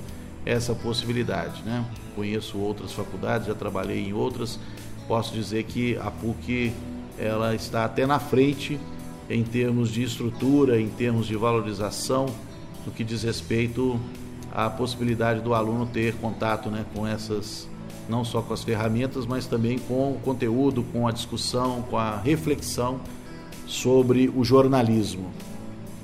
essa 0.46 0.74
possibilidade. 0.74 1.62
Né? 1.64 1.86
Conheço 2.16 2.58
outras 2.58 2.92
faculdades, 2.92 3.48
já 3.48 3.56
trabalhei 3.56 4.08
em 4.08 4.14
outras, 4.14 4.60
posso 5.08 5.34
dizer 5.34 5.64
que 5.64 5.98
a 5.98 6.12
PUC 6.12 6.74
ela 7.18 7.56
está 7.56 7.86
até 7.86 8.06
na 8.06 8.20
frente 8.20 8.80
em 9.30 9.44
termos 9.44 9.90
de 9.90 10.04
estrutura, 10.04 10.80
em 10.80 10.90
termos 10.90 11.28
de 11.28 11.36
valorização, 11.36 12.26
no 12.86 12.92
que 12.92 13.04
diz 13.04 13.24
respeito 13.24 14.00
à 14.52 14.70
possibilidade 14.70 15.42
do 15.42 15.54
aluno 15.54 15.86
ter 15.86 16.16
contato 16.16 16.70
né, 16.70 16.86
com 16.94 17.06
essas 17.06 17.70
não 18.10 18.26
só 18.26 18.42
com 18.42 18.54
as 18.54 18.64
ferramentas, 18.64 19.26
mas 19.26 19.46
também 19.46 19.78
com 19.78 20.12
o 20.12 20.20
conteúdo, 20.24 20.84
com 20.92 21.08
a 21.08 21.12
discussão, 21.12 21.84
com 21.84 21.98
a 21.98 22.18
reflexão 22.18 23.00
sobre 23.68 24.30
o 24.36 24.44
jornalismo. 24.44 25.32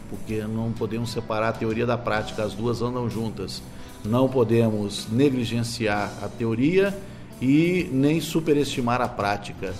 Porque 0.10 0.41
não 0.41 0.72
podemos 0.72 1.12
separar 1.12 1.49
a 1.49 1.53
teoria 1.53 1.86
da 1.86 1.97
prática, 1.97 2.43
as 2.43 2.53
duas 2.53 2.82
andam 2.82 3.10
juntas. 3.10 3.62
Não 4.03 4.30
podemos 4.30 5.08
negligenciar 5.12 6.14
a 6.22 6.28
teoria 6.28 6.95
e 7.41 7.89
nem 7.91 8.22
superestimar 8.22 9.01
a 9.01 9.08
prática. 9.08 9.74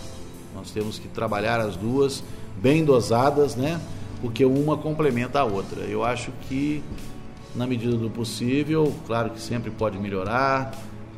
Nós 0.56 0.72
temos 0.72 0.98
que 0.98 1.08
trabalhar 1.08 1.60
as 1.60 1.76
duas 1.76 2.24
bem 2.58 2.84
dosadas, 2.84 3.56
né? 3.56 3.80
Porque 4.20 4.44
uma 4.44 4.76
complementa 4.76 5.42
a 5.42 5.44
outra. 5.44 5.82
Eu 5.82 6.04
acho 6.04 6.32
que 6.50 6.84
na 7.54 7.68
medida 7.68 7.96
do 7.96 8.10
possível, 8.10 8.94
claro 9.06 9.30
que 9.30 9.40
sempre 9.40 9.70
pode 9.70 9.98
melhorar, 10.00 10.74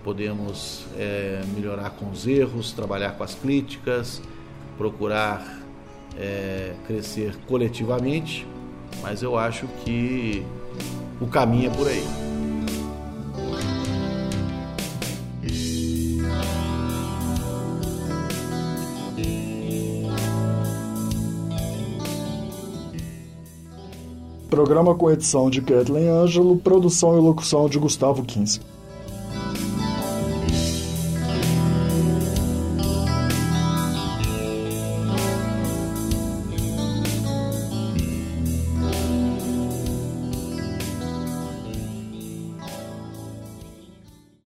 podemos 0.07 0.85
é, 0.97 1.41
melhorar 1.53 1.89
com 1.89 2.09
os 2.09 2.25
erros, 2.25 2.71
trabalhar 2.71 3.17
com 3.17 3.25
as 3.25 3.35
críticas, 3.35 4.21
procurar 4.77 5.61
é, 6.17 6.75
crescer 6.87 7.35
coletivamente, 7.45 8.47
mas 9.01 9.21
eu 9.21 9.37
acho 9.37 9.67
que 9.83 10.45
o 11.19 11.27
caminho 11.27 11.69
é 11.69 11.75
por 11.75 11.89
aí. 11.89 12.05
Programa 24.49 24.95
com 24.95 25.11
edição 25.11 25.49
de 25.49 25.61
Kathleen 25.61 26.07
Ângelo, 26.07 26.55
produção 26.55 27.17
e 27.17 27.19
locução 27.19 27.67
de 27.67 27.77
Gustavo 27.77 28.23
Quinze. 28.23 28.61